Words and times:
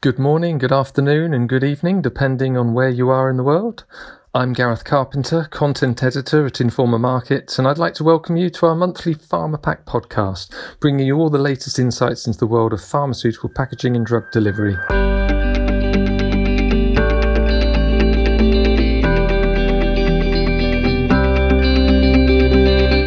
Good 0.00 0.20
morning, 0.20 0.58
good 0.58 0.70
afternoon, 0.70 1.34
and 1.34 1.48
good 1.48 1.64
evening, 1.64 2.02
depending 2.02 2.56
on 2.56 2.72
where 2.72 2.88
you 2.88 3.08
are 3.08 3.28
in 3.28 3.36
the 3.36 3.42
world. 3.42 3.84
I'm 4.32 4.52
Gareth 4.52 4.84
Carpenter, 4.84 5.48
content 5.50 6.04
editor 6.04 6.46
at 6.46 6.52
Informa 6.52 7.00
Markets, 7.00 7.58
and 7.58 7.66
I'd 7.66 7.78
like 7.78 7.94
to 7.94 8.04
welcome 8.04 8.36
you 8.36 8.48
to 8.48 8.66
our 8.66 8.76
monthly 8.76 9.16
Pharma 9.16 9.60
Pack 9.60 9.86
podcast, 9.86 10.54
bringing 10.78 11.04
you 11.04 11.16
all 11.16 11.30
the 11.30 11.38
latest 11.38 11.80
insights 11.80 12.28
into 12.28 12.38
the 12.38 12.46
world 12.46 12.72
of 12.72 12.80
pharmaceutical 12.80 13.48
packaging 13.48 13.96
and 13.96 14.06
drug 14.06 14.30
delivery. 14.30 14.76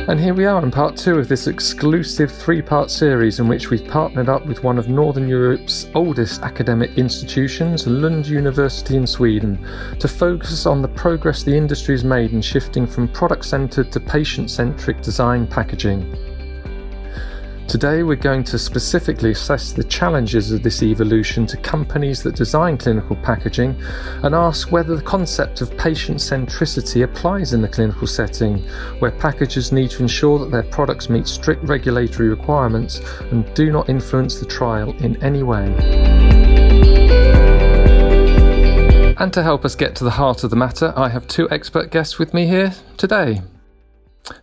And 0.07 0.19
here 0.19 0.33
we 0.33 0.45
are 0.45 0.61
in 0.63 0.71
part 0.71 0.97
two 0.97 1.19
of 1.19 1.27
this 1.27 1.45
exclusive 1.45 2.31
three 2.31 2.61
part 2.61 2.89
series 2.89 3.39
in 3.39 3.47
which 3.47 3.69
we've 3.69 3.87
partnered 3.87 4.29
up 4.29 4.45
with 4.47 4.63
one 4.63 4.79
of 4.79 4.89
Northern 4.89 5.27
Europe's 5.29 5.89
oldest 5.93 6.41
academic 6.41 6.97
institutions, 6.97 7.85
Lund 7.85 8.27
University 8.27 8.97
in 8.97 9.05
Sweden, 9.05 9.63
to 9.99 10.07
focus 10.07 10.65
on 10.65 10.81
the 10.81 10.87
progress 10.87 11.43
the 11.43 11.55
industry 11.55 11.93
has 11.93 12.03
made 12.03 12.33
in 12.33 12.41
shifting 12.41 12.87
from 12.87 13.07
product 13.07 13.45
centred 13.45 13.91
to 13.91 13.99
patient 13.99 14.49
centric 14.49 15.01
design 15.01 15.45
packaging. 15.45 16.17
Today, 17.71 18.03
we're 18.03 18.17
going 18.17 18.43
to 18.43 18.59
specifically 18.59 19.31
assess 19.31 19.71
the 19.71 19.85
challenges 19.85 20.51
of 20.51 20.61
this 20.61 20.83
evolution 20.83 21.45
to 21.45 21.55
companies 21.55 22.21
that 22.23 22.35
design 22.35 22.77
clinical 22.77 23.15
packaging 23.15 23.81
and 24.23 24.35
ask 24.35 24.73
whether 24.73 24.93
the 24.93 25.01
concept 25.01 25.61
of 25.61 25.77
patient 25.77 26.17
centricity 26.17 27.05
applies 27.05 27.53
in 27.53 27.61
the 27.61 27.69
clinical 27.69 28.07
setting, 28.07 28.57
where 28.99 29.11
packagers 29.11 29.71
need 29.71 29.89
to 29.91 30.01
ensure 30.01 30.37
that 30.39 30.51
their 30.51 30.63
products 30.63 31.09
meet 31.09 31.25
strict 31.29 31.63
regulatory 31.63 32.27
requirements 32.27 32.99
and 33.31 33.51
do 33.53 33.71
not 33.71 33.87
influence 33.87 34.37
the 34.37 34.45
trial 34.45 34.93
in 34.97 35.15
any 35.23 35.41
way. 35.41 35.73
And 39.17 39.31
to 39.31 39.43
help 39.43 39.63
us 39.63 39.75
get 39.75 39.95
to 39.95 40.03
the 40.03 40.11
heart 40.11 40.43
of 40.43 40.49
the 40.49 40.57
matter, 40.57 40.91
I 40.97 41.07
have 41.07 41.25
two 41.25 41.49
expert 41.49 41.89
guests 41.89 42.19
with 42.19 42.33
me 42.33 42.47
here 42.47 42.73
today. 42.97 43.41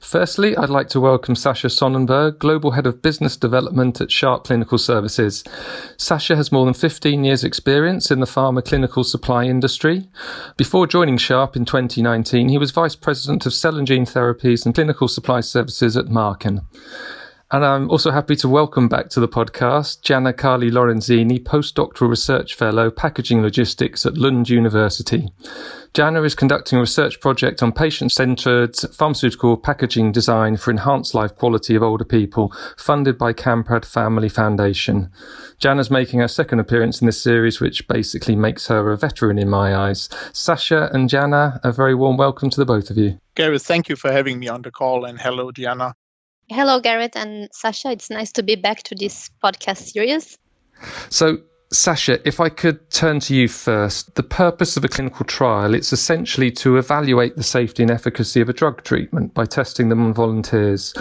Firstly, 0.00 0.56
I'd 0.56 0.70
like 0.70 0.88
to 0.90 1.00
welcome 1.00 1.34
Sasha 1.34 1.68
Sonnenberg, 1.68 2.38
Global 2.38 2.72
Head 2.72 2.86
of 2.86 3.00
Business 3.02 3.36
Development 3.36 4.00
at 4.00 4.10
Sharp 4.10 4.44
Clinical 4.44 4.78
Services. 4.78 5.44
Sasha 5.96 6.34
has 6.36 6.50
more 6.50 6.64
than 6.64 6.74
15 6.74 7.24
years' 7.24 7.44
experience 7.44 8.10
in 8.10 8.20
the 8.20 8.26
pharma 8.26 8.64
clinical 8.64 9.04
supply 9.04 9.44
industry. 9.44 10.08
Before 10.56 10.86
joining 10.86 11.16
Sharp 11.16 11.56
in 11.56 11.64
2019, 11.64 12.48
he 12.48 12.58
was 12.58 12.70
Vice 12.70 12.96
President 12.96 13.46
of 13.46 13.54
Cell 13.54 13.76
and 13.76 13.86
Gene 13.86 14.06
Therapies 14.06 14.66
and 14.66 14.74
Clinical 14.74 15.08
Supply 15.08 15.40
Services 15.40 15.96
at 15.96 16.08
Marken. 16.08 16.62
And 17.50 17.64
I'm 17.64 17.90
also 17.90 18.10
happy 18.10 18.36
to 18.36 18.48
welcome 18.48 18.88
back 18.88 19.08
to 19.10 19.20
the 19.20 19.28
podcast 19.28 20.02
Gianna 20.02 20.34
Carli 20.34 20.70
Lorenzini, 20.70 21.42
postdoctoral 21.42 22.10
research 22.10 22.54
fellow, 22.54 22.90
packaging 22.90 23.40
logistics 23.40 24.04
at 24.04 24.18
Lund 24.18 24.50
University. 24.50 25.32
Gianna 25.94 26.22
is 26.24 26.34
conducting 26.34 26.76
a 26.76 26.82
research 26.82 27.22
project 27.22 27.62
on 27.62 27.72
patient 27.72 28.12
centered 28.12 28.76
pharmaceutical 28.76 29.56
packaging 29.56 30.12
design 30.12 30.58
for 30.58 30.70
enhanced 30.70 31.14
life 31.14 31.34
quality 31.36 31.74
of 31.74 31.82
older 31.82 32.04
people, 32.04 32.52
funded 32.76 33.16
by 33.16 33.32
Kamprad 33.32 33.86
Family 33.86 34.28
Foundation. 34.28 35.10
Gianna's 35.56 35.90
making 35.90 36.20
her 36.20 36.28
second 36.28 36.60
appearance 36.60 37.00
in 37.00 37.06
this 37.06 37.22
series, 37.22 37.60
which 37.60 37.88
basically 37.88 38.36
makes 38.36 38.66
her 38.66 38.92
a 38.92 38.98
veteran 38.98 39.38
in 39.38 39.48
my 39.48 39.74
eyes. 39.74 40.10
Sasha 40.34 40.90
and 40.92 41.08
Gianna, 41.08 41.60
a 41.64 41.72
very 41.72 41.94
warm 41.94 42.18
welcome 42.18 42.50
to 42.50 42.60
the 42.60 42.66
both 42.66 42.90
of 42.90 42.98
you. 42.98 43.18
Gareth, 43.34 43.64
thank 43.64 43.88
you 43.88 43.96
for 43.96 44.12
having 44.12 44.38
me 44.38 44.48
on 44.48 44.60
the 44.60 44.70
call, 44.70 45.06
and 45.06 45.18
hello, 45.18 45.50
Gianna. 45.50 45.94
Hello, 46.50 46.80
Garrett 46.80 47.14
and 47.14 47.50
Sasha. 47.52 47.90
It's 47.90 48.08
nice 48.08 48.32
to 48.32 48.42
be 48.42 48.56
back 48.56 48.82
to 48.84 48.94
this 48.94 49.30
podcast 49.44 49.92
series. 49.92 50.38
So, 51.10 51.38
Sasha, 51.70 52.26
if 52.26 52.40
I 52.40 52.48
could 52.48 52.90
turn 52.90 53.20
to 53.20 53.34
you 53.34 53.48
first, 53.48 54.14
the 54.14 54.22
purpose 54.22 54.78
of 54.78 54.84
a 54.84 54.88
clinical 54.88 55.26
trial, 55.26 55.74
it's 55.74 55.92
essentially 55.92 56.50
to 56.52 56.78
evaluate 56.78 57.36
the 57.36 57.42
safety 57.42 57.82
and 57.82 57.90
efficacy 57.90 58.40
of 58.40 58.48
a 58.48 58.54
drug 58.54 58.82
treatment 58.82 59.34
by 59.34 59.44
testing 59.44 59.90
them 59.90 60.02
on 60.02 60.14
volunteers. 60.14 60.94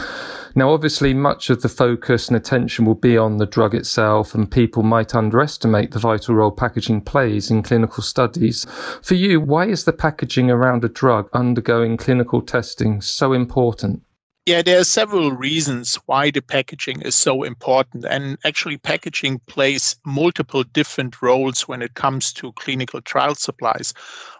Now, 0.53 0.71
obviously, 0.71 1.13
much 1.13 1.49
of 1.49 1.61
the 1.61 1.69
focus 1.69 2.27
and 2.27 2.35
attention 2.35 2.83
will 2.83 2.95
be 2.95 3.17
on 3.17 3.37
the 3.37 3.45
drug 3.45 3.73
itself, 3.73 4.35
and 4.35 4.51
people 4.51 4.83
might 4.83 5.15
underestimate 5.15 5.91
the 5.91 5.99
vital 5.99 6.35
role 6.35 6.51
packaging 6.51 7.01
plays 7.01 7.49
in 7.49 7.63
clinical 7.63 8.03
studies. 8.03 8.65
For 9.01 9.15
you, 9.15 9.39
why 9.39 9.67
is 9.67 9.85
the 9.85 9.93
packaging 9.93 10.51
around 10.51 10.83
a 10.83 10.89
drug 10.89 11.29
undergoing 11.31 11.95
clinical 11.95 12.41
testing 12.41 12.99
so 12.99 13.31
important? 13.31 14.03
Yeah, 14.47 14.61
there 14.61 14.79
are 14.79 14.85
several 14.85 15.33
reasons 15.33 15.95
why 16.05 16.31
the 16.31 16.41
packaging 16.41 17.01
is 17.01 17.15
so 17.15 17.43
important. 17.43 18.05
And 18.05 18.37
actually, 18.45 18.77
packaging 18.77 19.39
plays 19.39 19.97
multiple 20.05 20.63
different 20.63 21.21
roles 21.21 21.67
when 21.67 21.81
it 21.81 21.95
comes 21.95 22.31
to 22.35 22.53
clinical 22.53 23.01
trial 23.01 23.35
supplies. 23.35 23.93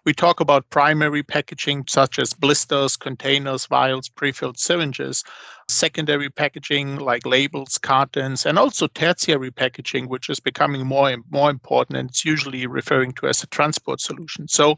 We 0.06 0.14
talk 0.14 0.40
about 0.40 0.70
primary 0.70 1.24
packaging, 1.24 1.88
such 1.90 2.20
as 2.20 2.32
blisters, 2.34 2.96
containers, 2.96 3.66
vials, 3.66 4.08
prefilled 4.08 4.58
syringes, 4.58 5.26
secondary 5.68 6.30
packaging 6.30 7.00
like 7.00 7.26
labels, 7.26 7.78
cartons, 7.78 8.46
and 8.46 8.58
also 8.58 8.88
tertiary 8.88 9.52
packaging, 9.52 10.08
which 10.08 10.30
is 10.30 10.40
becoming 10.40 10.88
more 10.88 11.10
and 11.10 11.26
more 11.32 11.50
important. 11.50 11.98
And 11.98 12.10
it's 12.10 12.24
usually 12.24 12.66
referring 12.66 13.12
to 13.16 13.28
as 13.28 13.44
a 13.44 13.48
transport 13.48 14.00
solution. 14.00 14.48
So 14.48 14.78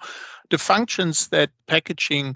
the 0.50 0.57
functions 0.57 1.28
that 1.28 1.51
packaging 1.67 2.35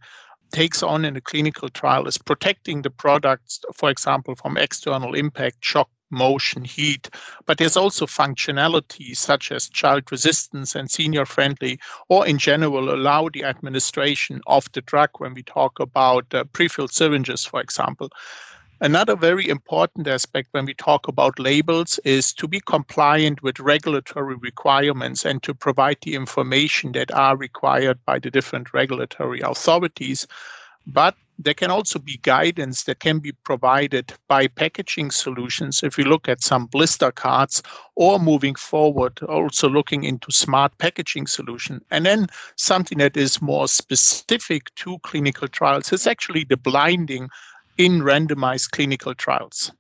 takes 0.54 0.82
on 0.82 1.04
in 1.04 1.18
a 1.18 1.22
clinical 1.22 1.68
trial 1.68 2.08
is 2.08 2.18
protecting 2.18 2.82
the 2.82 2.90
products, 2.90 3.60
for 3.76 3.90
example, 3.90 4.36
from 4.36 4.58
external 4.58 5.14
impact, 5.16 5.58
shock, 5.60 5.90
motion, 6.14 6.64
heat, 6.64 7.10
but 7.46 7.58
there's 7.58 7.76
also 7.76 8.06
functionality 8.06 9.18
such 9.18 9.52
as 9.52 9.68
child 9.68 10.04
resistance 10.12 10.76
and 10.76 10.90
senior 10.90 11.26
friendly, 11.26 11.80
or 12.08 12.26
in 12.26 12.38
general, 12.38 12.94
allow 12.94 13.28
the 13.34 13.44
administration 13.44 14.40
of 14.48 14.72
the 14.74 14.82
drug 14.82 15.10
when 15.18 15.34
we 15.34 15.44
talk 15.44 15.80
about 15.80 16.32
uh, 16.34 16.44
prefilled 16.54 16.94
syringes, 16.94 17.44
for 17.44 17.60
example. 17.60 18.10
Another 18.84 19.16
very 19.16 19.48
important 19.48 20.10
aspect 20.10 20.50
when 20.52 20.66
we 20.66 20.74
talk 20.74 21.08
about 21.08 21.40
labels 21.40 22.02
is 22.04 22.34
to 22.34 22.50
be 22.50 22.60
compliant 22.60 23.42
with 23.42 23.62
regulatory 23.62 24.36
requirements 24.36 25.24
and 25.24 25.42
to 25.44 25.54
provide 25.54 25.96
the 26.02 26.16
information 26.16 26.92
that 26.92 27.10
are 27.14 27.38
required 27.38 27.98
by 28.04 28.20
the 28.20 28.30
different 28.30 28.74
regulatory 28.74 29.40
authorities. 29.40 30.28
But 30.86 31.16
there 31.40 31.54
can 31.54 31.72
also 31.72 31.98
be 31.98 32.20
guidance 32.24 32.84
that 32.84 33.00
can 33.00 33.20
be 33.20 33.32
provided 33.32 34.12
by 34.28 34.48
packaging 34.48 35.12
solutions. 35.12 35.82
If 35.82 35.96
we 35.96 36.04
look 36.04 36.28
at 36.28 36.44
some 36.44 36.66
blister 36.66 37.10
cards 37.10 37.64
or 37.96 38.20
moving 38.20 38.56
forward, 38.56 39.18
also 39.24 39.70
looking 39.70 40.04
into 40.04 40.30
smart 40.30 40.78
packaging 40.78 41.28
solution. 41.28 41.80
And 41.90 42.06
then 42.06 42.28
something 42.58 42.98
that 42.98 43.16
is 43.16 43.42
more 43.42 43.70
specific 43.70 44.76
to 44.76 45.00
clinical 45.04 45.48
trials 45.48 45.94
is 45.94 46.06
actually 46.06 46.44
the 46.44 46.58
blinding 46.58 47.30
in 47.78 48.02
randomized 48.02 48.72
clinical 48.72 49.14
trials. 49.16 49.72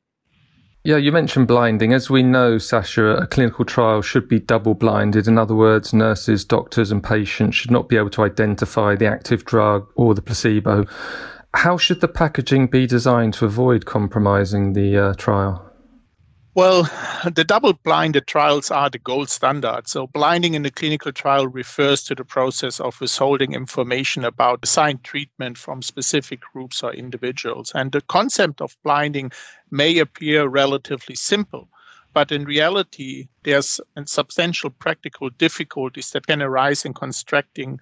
Yeah, 0.86 0.98
you 0.98 1.14
mentioned 1.14 1.48
blinding. 1.48 1.94
As 1.94 2.10
we 2.10 2.24
know, 2.24 2.58
Sascha, 2.58 3.22
a 3.22 3.26
clinical 3.26 3.64
trial 3.64 4.02
should 4.02 4.28
be 4.28 4.40
double 4.40 4.74
blinded. 4.74 5.30
In 5.30 5.38
other 5.38 5.56
words, 5.56 5.94
nurses, 5.94 6.44
doctors, 6.44 6.92
and 6.92 7.02
patients 7.02 7.56
should 7.56 7.72
not 7.72 7.88
be 7.88 7.96
able 7.96 8.10
to 8.10 8.24
identify 8.24 8.96
the 8.96 9.06
active 9.06 9.46
drug 9.46 9.88
or 9.96 10.14
the 10.14 10.22
placebo. 10.22 10.86
How 11.54 11.78
should 11.78 12.02
the 12.02 12.10
packaging 12.10 12.68
be 12.68 12.86
designed 12.86 13.34
to 13.36 13.46
avoid 13.46 13.86
compromising 13.86 14.74
the 14.74 14.98
uh, 14.98 15.14
trial? 15.14 15.73
Well, 16.56 16.84
the 17.34 17.44
double 17.44 17.74
blinded 17.74 18.28
trials 18.28 18.70
are 18.70 18.90
the 18.90 19.00
gold 19.00 19.30
standard. 19.30 19.88
So, 19.88 20.06
blinding 20.06 20.54
in 20.54 20.66
a 20.66 20.70
clinical 20.72 21.12
trial 21.12 21.48
refers 21.48 22.04
to 22.04 22.16
the 22.16 22.26
process 22.26 22.80
of 22.80 23.02
withholding 23.02 23.54
information 23.54 24.24
about 24.24 24.60
assigned 24.62 25.04
treatment 25.04 25.58
from 25.58 25.82
specific 25.82 26.42
groups 26.54 26.84
or 26.84 26.94
individuals. 26.94 27.72
And 27.74 27.92
the 27.92 28.02
concept 28.02 28.62
of 28.62 28.78
blinding 28.84 29.32
may 29.72 29.98
appear 29.98 30.48
relatively 30.48 31.16
simple, 31.16 31.70
but 32.14 32.32
in 32.32 32.46
reality, 32.46 33.30
there's 33.44 33.82
substantial 34.06 34.70
practical 34.70 35.32
difficulties 35.32 36.12
that 36.12 36.28
can 36.28 36.42
arise 36.42 36.86
in 36.86 36.94
constructing 36.94 37.80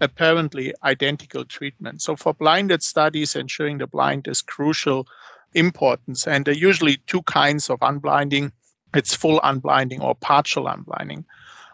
apparently 0.00 0.74
identical 0.82 1.44
treatment. 1.44 2.02
So, 2.02 2.16
for 2.16 2.34
blinded 2.34 2.82
studies, 2.82 3.36
ensuring 3.36 3.78
the 3.78 3.86
blind 3.86 4.26
is 4.26 4.42
crucial 4.42 5.06
importance. 5.54 6.26
And 6.26 6.44
there 6.44 6.52
are 6.52 6.56
usually 6.56 6.98
two 7.06 7.22
kinds 7.22 7.70
of 7.70 7.80
unblinding 7.80 8.52
it's 8.94 9.14
full 9.14 9.40
unblinding 9.40 10.00
or 10.02 10.14
partial 10.14 10.64
unblinding. 10.64 11.24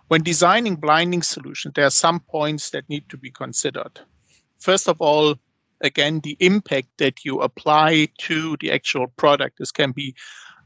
When 0.09 0.23
designing 0.23 0.77
blinding 0.77 1.23
solutions, 1.23 1.75
there 1.75 1.87
are 1.87 1.91
some 1.91 2.21
points 2.21 2.71
that 2.71 2.89
need 2.89 3.09
to 3.09 3.17
be 3.17 3.31
considered. 3.31 4.01
First 4.59 4.89
of 4.89 5.01
all, 5.01 5.37
again, 5.81 6.21
the 6.21 6.37
impact 6.41 6.89
that 6.99 7.25
you 7.25 7.41
apply 7.41 8.09
to 8.19 8.57
the 8.61 8.73
actual 8.73 9.07
product. 9.17 9.59
This 9.59 9.71
can 9.71 9.93
be 9.93 10.15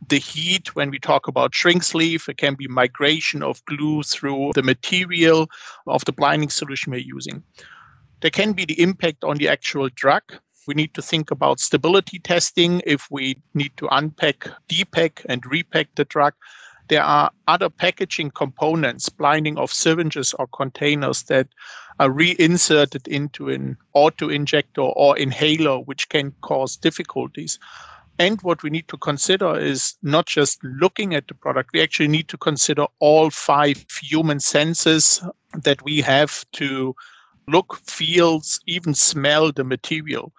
the 0.09 0.19
heat 0.19 0.75
when 0.77 0.91
we 0.91 0.99
talk 0.99 1.27
about 1.27 1.55
shrink 1.55 1.83
sleeve, 1.83 2.27
it 2.29 2.37
can 2.37 2.55
be 2.55 2.69
migration 2.69 3.43
of 3.43 3.65
glue 3.65 4.03
through 4.05 4.53
the 4.55 4.63
material 4.63 5.49
of 5.89 6.05
the 6.05 6.13
blinding 6.13 6.51
solution 6.51 6.93
we're 6.93 6.99
using. 6.99 7.43
There 8.21 8.31
can 8.31 8.53
be 8.53 8.65
the 8.65 8.81
impact 8.81 9.25
on 9.25 9.39
the 9.39 9.49
actual 9.49 9.89
drug. 9.95 10.23
We 10.69 10.75
need 10.75 10.93
to 10.95 11.03
think 11.03 11.31
about 11.31 11.61
stability 11.61 12.19
testing 12.19 12.83
if 12.85 13.11
we 13.11 13.39
need 13.55 13.73
to 13.79 13.89
unpack, 13.91 14.51
depack, 14.69 15.25
and 15.27 15.45
repack 15.47 15.89
the 15.95 16.05
drug. 16.05 16.35
there 16.89 17.03
are 17.03 17.31
other 17.47 17.69
packaging 17.69 18.31
components, 18.31 19.09
blinding 19.09 19.59
of 19.59 19.73
syringes 19.73 20.35
or 20.39 20.47
containers 20.49 21.25
that 21.25 21.49
are 22.01 22.11
reinserted 22.11 23.07
into 23.09 23.49
an 23.49 23.77
auto 23.93 24.29
injector 24.29 24.83
or 24.83 25.17
inhaler, 25.17 25.79
which 25.81 26.09
can 26.09 26.33
cause 26.41 26.77
difficulties. 26.77 27.59
And 28.19 28.41
what 28.43 28.63
we 28.63 28.71
need 28.71 28.89
to 28.89 28.97
consider 28.97 29.57
is 29.57 29.95
not 30.03 30.27
just 30.27 30.63
looking 30.65 31.15
at 31.15 31.29
the 31.29 31.35
product, 31.35 31.71
we 31.73 31.83
actually 31.83 32.09
need 32.09 32.29
to 32.29 32.37
consider 32.37 32.87
all 32.99 33.31
five 33.31 33.85
human 34.03 34.41
senses 34.41 35.23
that 35.55 35.83
we 35.85 36.01
have 36.01 36.45
to 36.53 36.97
look, 37.47 37.77
feel, 37.87 38.43
even 38.67 38.95
smell 38.95 39.53
the 39.53 39.65
material. 39.65 40.33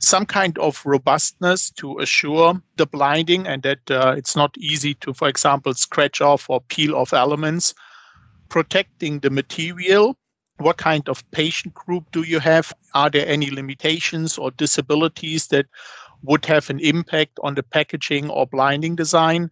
Some 0.00 0.26
kind 0.26 0.58
of 0.58 0.84
robustness 0.84 1.70
to 1.72 1.98
assure 1.98 2.60
the 2.76 2.86
blinding 2.86 3.46
and 3.46 3.62
that 3.62 3.90
uh, 3.90 4.14
it's 4.16 4.34
not 4.34 4.56
easy 4.58 4.94
to, 4.94 5.12
for 5.14 5.28
example, 5.28 5.74
scratch 5.74 6.20
off 6.20 6.48
or 6.50 6.60
peel 6.62 6.96
off 6.96 7.12
elements. 7.12 7.74
Protecting 8.48 9.20
the 9.20 9.30
material 9.30 10.16
what 10.60 10.76
kind 10.76 11.08
of 11.08 11.28
patient 11.30 11.74
group 11.74 12.04
do 12.12 12.22
you 12.22 12.38
have? 12.38 12.72
Are 12.94 13.10
there 13.10 13.26
any 13.26 13.50
limitations 13.50 14.38
or 14.38 14.50
disabilities 14.50 15.48
that 15.48 15.66
would 16.22 16.44
have 16.44 16.68
an 16.70 16.80
impact 16.80 17.38
on 17.42 17.54
the 17.54 17.62
packaging 17.62 18.30
or 18.30 18.46
blinding 18.46 18.94
design? 18.94 19.50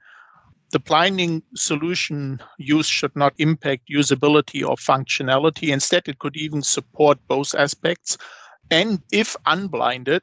The 0.71 0.79
blinding 0.79 1.43
solution 1.55 2.43
use 2.59 2.87
should 2.87 3.17
not 3.17 3.33
impact 3.39 3.89
usability 3.89 4.63
or 4.63 4.77
functionality. 4.77 5.73
Instead, 5.73 6.09
it 6.09 6.19
could 6.19 6.37
even 6.37 6.63
support 6.63 7.19
both 7.27 7.55
aspects. 7.55 8.19
And 8.71 9.03
if 9.13 9.37
unblinded 9.47 10.23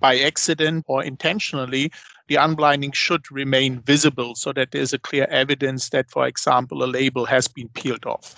by 0.00 0.18
accident 0.18 0.84
or 0.88 1.02
intentionally, 1.02 1.90
the 2.28 2.36
unblinding 2.36 2.94
should 2.94 3.30
remain 3.30 3.80
visible 3.80 4.34
so 4.34 4.52
that 4.52 4.70
there's 4.70 4.92
a 4.92 4.98
clear 4.98 5.26
evidence 5.30 5.90
that, 5.90 6.10
for 6.10 6.26
example, 6.26 6.82
a 6.82 6.86
label 6.86 7.26
has 7.26 7.48
been 7.48 7.68
peeled 7.70 8.06
off. 8.06 8.36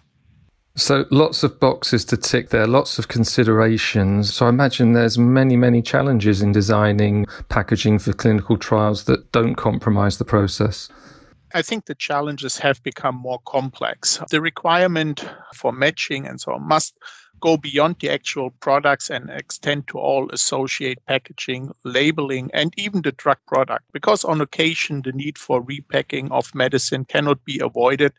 So 0.77 1.07
lots 1.11 1.43
of 1.43 1.59
boxes 1.59 2.05
to 2.07 2.19
tick 2.19 2.51
there, 2.51 2.67
lots 2.67 2.99
of 2.99 3.09
considerations. 3.09 4.35
So 4.35 4.45
I 4.45 4.51
imagine 4.51 4.93
there's 4.93 5.17
many, 5.17 5.57
many 5.57 5.81
challenges 5.81 6.43
in 6.43 6.53
designing 6.53 7.27
packaging 7.49 7.99
for 7.99 8.13
clinical 8.13 8.59
trials 8.59 9.05
that 9.05 9.33
don't 9.33 9.55
compromise 9.55 10.19
the 10.19 10.25
process. 10.27 10.91
I 11.55 11.63
think 11.63 11.87
the 11.87 11.95
challenges 11.95 12.59
have 12.59 12.83
become 12.83 13.15
more 13.15 13.39
complex. 13.47 14.21
The 14.31 14.43
requirement 14.43 15.27
for 15.55 15.73
matching 15.73 16.27
and 16.27 16.39
so 16.39 16.53
on 16.53 16.69
must 16.69 16.95
go 17.47 17.57
beyond 17.57 17.95
the 18.01 18.11
actual 18.11 18.51
products 18.59 19.09
and 19.09 19.31
extend 19.31 19.87
to 19.87 19.99
all 19.99 20.29
associate 20.33 20.99
packaging, 21.07 21.71
labeling, 21.85 22.51
and 22.53 22.75
even 22.77 23.03
the 23.03 23.13
drug 23.13 23.39
product. 23.47 23.85
Because 23.93 24.25
on 24.25 24.41
occasion, 24.41 25.03
the 25.03 25.13
need 25.13 25.39
for 25.39 25.63
repacking 25.63 26.33
of 26.33 26.53
medicine 26.57 27.05
cannot 27.05 27.45
be 27.45 27.61
avoided, 27.63 28.13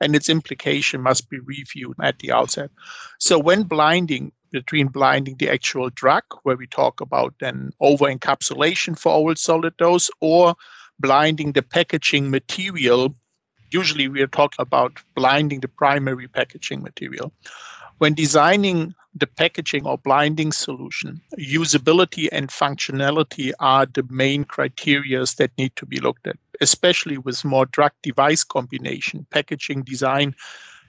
and 0.00 0.16
its 0.16 0.30
implication 0.30 1.02
must 1.02 1.28
be 1.28 1.38
reviewed 1.40 1.96
at 2.02 2.18
the 2.20 2.32
outset. 2.32 2.70
So, 3.18 3.38
when 3.38 3.64
blinding, 3.64 4.32
between 4.50 4.86
blinding 4.88 5.36
the 5.36 5.50
actual 5.50 5.90
drug, 5.90 6.24
where 6.44 6.56
we 6.56 6.66
talk 6.66 7.02
about 7.02 7.34
then 7.38 7.72
over 7.80 8.06
encapsulation 8.06 8.98
for 8.98 9.12
oral 9.12 9.36
solid 9.36 9.76
dose, 9.76 10.08
or 10.20 10.54
blinding 10.98 11.52
the 11.52 11.62
packaging 11.62 12.30
material. 12.30 13.14
Usually, 13.72 14.08
we 14.08 14.22
are 14.22 14.34
talking 14.38 14.62
about 14.68 14.92
blinding 15.14 15.60
the 15.60 15.68
primary 15.68 16.28
packaging 16.28 16.82
material. 16.82 17.30
When 18.00 18.14
designing 18.14 18.94
the 19.14 19.26
packaging 19.26 19.84
or 19.86 19.98
blinding 19.98 20.52
solution, 20.52 21.20
usability 21.38 22.30
and 22.32 22.48
functionality 22.48 23.52
are 23.60 23.84
the 23.84 24.04
main 24.08 24.44
criteria 24.44 25.22
that 25.36 25.50
need 25.58 25.76
to 25.76 25.84
be 25.84 26.00
looked 26.00 26.26
at, 26.26 26.38
especially 26.62 27.18
with 27.18 27.44
more 27.44 27.66
drug 27.66 27.92
device 28.02 28.42
combination. 28.42 29.26
Packaging 29.28 29.82
design 29.82 30.34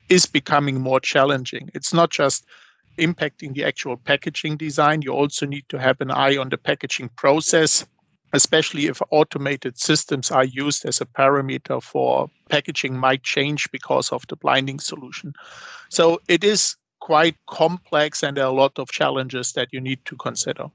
is 0.08 0.26
becoming 0.26 0.80
more 0.80 1.02
challenging. 1.02 1.70
It's 1.74 1.94
not 1.94 2.12
just 2.12 2.46
impacting 2.98 3.56
the 3.56 3.66
actual 3.66 3.98
packaging 3.98 4.56
design, 4.56 5.02
you 5.02 5.12
also 5.12 5.46
need 5.46 5.66
to 5.68 5.80
have 5.80 6.00
an 6.00 6.12
eye 6.12 6.38
on 6.38 6.48
the 6.48 6.58
packaging 6.58 7.10
process 7.18 7.86
especially 8.34 8.86
if 8.86 9.02
automated 9.10 9.78
systems 9.78 10.32
are 10.32 10.46
used 10.46 10.86
as 10.86 11.02
a 11.02 11.06
parameter 11.06 11.84
for 11.84 12.30
packaging 12.48 12.98
might 12.98 13.24
change 13.24 13.70
because 13.72 14.10
of 14.14 14.26
the 14.30 14.38
blinding 14.38 14.80
solution. 14.80 15.34
So 15.90 16.22
it 16.30 16.42
is 16.46 16.78
quite 17.02 17.36
complex 17.50 18.24
and 18.24 18.38
there 18.38 18.46
are 18.46 18.52
a 18.52 18.56
lot 18.56 18.80
of 18.80 18.90
challenges 18.92 19.52
that 19.54 19.68
you 19.72 19.82
need 19.82 20.00
to 20.06 20.16
consider. 20.16 20.68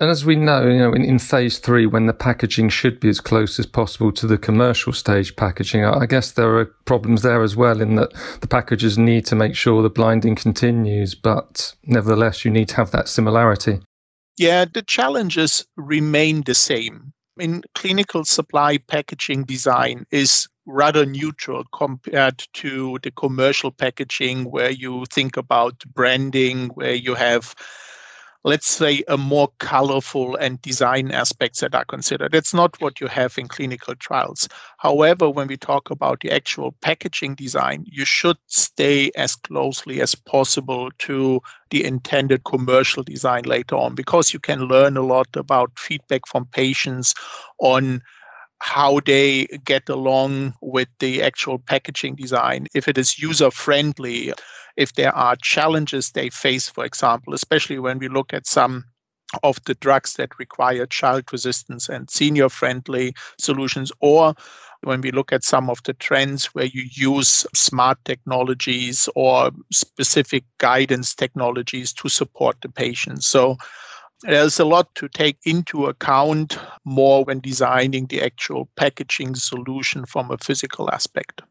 And 0.00 0.10
as 0.10 0.24
we 0.24 0.34
know, 0.34 0.66
you 0.66 0.78
know, 0.78 0.92
in, 0.92 1.04
in, 1.04 1.20
phase 1.20 1.58
three, 1.58 1.86
when 1.86 2.06
the 2.06 2.12
packaging 2.12 2.70
should 2.70 2.98
be 2.98 3.08
as 3.08 3.20
close 3.20 3.60
as 3.60 3.66
possible 3.66 4.10
to 4.12 4.26
the 4.26 4.36
commercial 4.36 4.92
stage 4.92 5.36
packaging, 5.36 5.84
I 5.84 6.06
guess 6.06 6.32
there 6.32 6.56
are 6.56 6.64
problems 6.64 7.22
there 7.22 7.40
as 7.40 7.54
well 7.54 7.80
in 7.80 7.94
that 7.94 8.12
the 8.40 8.48
packagers 8.48 8.98
need 8.98 9.26
to 9.26 9.36
make 9.36 9.54
sure 9.54 9.80
the 9.80 9.90
blinding 9.90 10.34
continues, 10.34 11.14
but 11.14 11.74
nevertheless, 11.84 12.44
you 12.44 12.50
need 12.50 12.68
to 12.70 12.76
have 12.76 12.90
that 12.90 13.08
similarity. 13.08 13.78
Yeah, 14.36 14.64
the 14.64 14.82
challenges 14.82 15.64
remain 15.76 16.42
the 16.42 16.54
same. 16.54 17.12
In 17.38 17.62
clinical 17.76 18.24
supply 18.24 18.78
packaging 18.78 19.44
design 19.44 20.06
is 20.10 20.48
rather 20.66 21.04
neutral 21.04 21.64
compared 21.72 22.44
to 22.54 22.98
the 23.02 23.10
commercial 23.10 23.70
packaging 23.70 24.50
where 24.50 24.70
you 24.70 25.04
think 25.10 25.36
about 25.36 25.82
branding, 25.94 26.68
where 26.68 26.94
you 26.94 27.14
have 27.14 27.54
let's 28.44 28.68
say, 28.68 29.02
a 29.06 29.16
more 29.16 29.48
colorful 29.58 30.34
and 30.36 30.60
design 30.62 31.12
aspects 31.12 31.60
that 31.60 31.74
are 31.74 31.84
considered. 31.84 32.34
It's 32.34 32.52
not 32.52 32.80
what 32.80 33.00
you 33.00 33.06
have 33.06 33.38
in 33.38 33.46
clinical 33.46 33.94
trials. 33.94 34.48
However, 34.78 35.30
when 35.30 35.46
we 35.46 35.56
talk 35.56 35.90
about 35.90 36.20
the 36.20 36.32
actual 36.32 36.72
packaging 36.80 37.36
design, 37.36 37.84
you 37.88 38.04
should 38.04 38.38
stay 38.46 39.12
as 39.16 39.36
closely 39.36 40.00
as 40.00 40.14
possible 40.14 40.90
to 41.00 41.40
the 41.70 41.84
intended 41.84 42.44
commercial 42.44 43.04
design 43.04 43.44
later 43.44 43.76
on 43.76 43.94
because 43.94 44.32
you 44.32 44.40
can 44.40 44.62
learn 44.62 44.96
a 44.96 45.02
lot 45.02 45.28
about 45.36 45.78
feedback 45.78 46.26
from 46.26 46.46
patients 46.46 47.14
on 47.60 48.02
how 48.62 49.00
they 49.00 49.44
get 49.64 49.88
along 49.88 50.54
with 50.60 50.86
the 51.00 51.20
actual 51.20 51.58
packaging 51.58 52.14
design, 52.14 52.68
if 52.74 52.86
it 52.86 52.96
is 52.96 53.18
user 53.18 53.50
friendly, 53.50 54.32
if 54.76 54.92
there 54.94 55.12
are 55.16 55.34
challenges 55.42 56.12
they 56.12 56.30
face, 56.30 56.68
for 56.68 56.84
example, 56.84 57.34
especially 57.34 57.80
when 57.80 57.98
we 57.98 58.08
look 58.08 58.32
at 58.32 58.46
some 58.46 58.84
of 59.42 59.58
the 59.64 59.74
drugs 59.74 60.14
that 60.14 60.38
require 60.38 60.86
child 60.86 61.24
resistance 61.32 61.88
and 61.88 62.08
senior 62.08 62.48
friendly 62.48 63.12
solutions, 63.36 63.90
or 63.98 64.32
when 64.82 65.00
we 65.00 65.10
look 65.10 65.32
at 65.32 65.42
some 65.42 65.68
of 65.68 65.82
the 65.82 65.94
trends 65.94 66.46
where 66.54 66.66
you 66.66 66.84
use 66.92 67.44
smart 67.54 67.98
technologies 68.04 69.08
or 69.16 69.50
specific 69.72 70.44
guidance 70.58 71.16
technologies 71.16 71.92
to 71.92 72.08
support 72.08 72.56
the 72.62 72.68
patient. 72.68 73.24
So 73.24 73.56
there's 74.22 74.58
a 74.60 74.64
lot 74.64 74.94
to 74.96 75.08
take 75.08 75.38
into 75.44 75.86
account 75.86 76.58
more 76.84 77.24
when 77.24 77.40
designing 77.40 78.06
the 78.06 78.22
actual 78.22 78.68
packaging 78.76 79.34
solution 79.34 80.06
from 80.06 80.30
a 80.30 80.38
physical 80.38 80.90
aspect. 80.90 81.42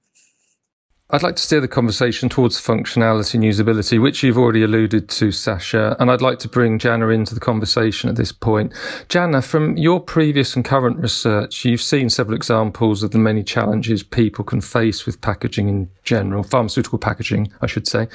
I'd 1.13 1.23
like 1.23 1.35
to 1.35 1.41
steer 1.41 1.59
the 1.59 1.67
conversation 1.67 2.29
towards 2.29 2.57
functionality 2.57 3.33
and 3.33 3.43
usability, 3.43 4.01
which 4.01 4.23
you've 4.23 4.37
already 4.37 4.63
alluded 4.63 5.09
to, 5.09 5.33
Sasha, 5.33 5.97
and 5.99 6.09
I'd 6.09 6.21
like 6.21 6.39
to 6.39 6.47
bring 6.47 6.79
Jana 6.79 7.09
into 7.09 7.33
the 7.33 7.41
conversation 7.41 8.09
at 8.09 8.15
this 8.15 8.31
point. 8.31 8.73
Jana, 9.09 9.41
from 9.41 9.75
your 9.75 9.99
previous 9.99 10.55
and 10.55 10.63
current 10.63 10.97
research, 10.99 11.65
you've 11.65 11.81
seen 11.81 12.09
several 12.09 12.33
examples 12.33 13.03
of 13.03 13.11
the 13.11 13.17
many 13.17 13.43
challenges 13.43 14.03
people 14.03 14.45
can 14.45 14.61
face 14.61 15.05
with 15.05 15.19
packaging 15.19 15.67
in 15.67 15.89
general, 16.03 16.43
pharmaceutical 16.43 16.97
packaging, 16.97 17.51
I 17.61 17.67
should 17.67 17.89
say. 17.89 18.07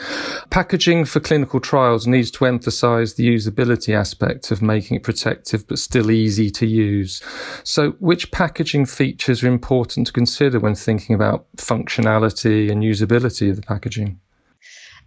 Packaging 0.49 1.05
for 1.05 1.21
clinical 1.21 1.61
trials 1.61 2.07
needs 2.07 2.31
to 2.31 2.47
emphasize 2.47 3.15
the 3.15 3.29
usability 3.29 3.95
aspect 3.95 4.50
of 4.50 4.62
making 4.62 4.97
it 4.97 5.03
protective 5.03 5.69
but 5.69 5.79
still 5.79 6.11
easy 6.11 6.50
to 6.53 6.67
use. 6.67 7.23
So, 7.62 7.91
which 7.99 8.31
packaging 8.31 8.87
features 8.87 9.45
are 9.45 9.49
important 9.49 10.07
to 10.07 10.15
consider 10.15 10.59
when 10.59 10.75
thinking 10.75 11.15
about 11.15 11.47
functionality 11.59 12.71
and 12.71 12.86
usability 12.87 13.50
of 13.50 13.57
the 13.57 13.62
packaging? 13.62 14.21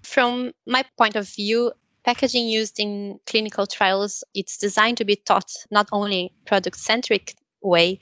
From 0.04 0.52
my 0.66 0.84
point 0.98 1.16
of 1.16 1.28
view, 1.28 1.72
packaging 2.06 2.48
used 2.48 2.80
in 2.80 3.20
clinical 3.26 3.68
trials 3.68 4.24
it's 4.34 4.58
designed 4.58 4.98
to 4.98 5.06
be 5.06 5.16
taught 5.16 5.52
not 5.70 5.88
only 5.92 6.34
product 6.46 6.78
centric 6.78 7.36
way 7.62 8.00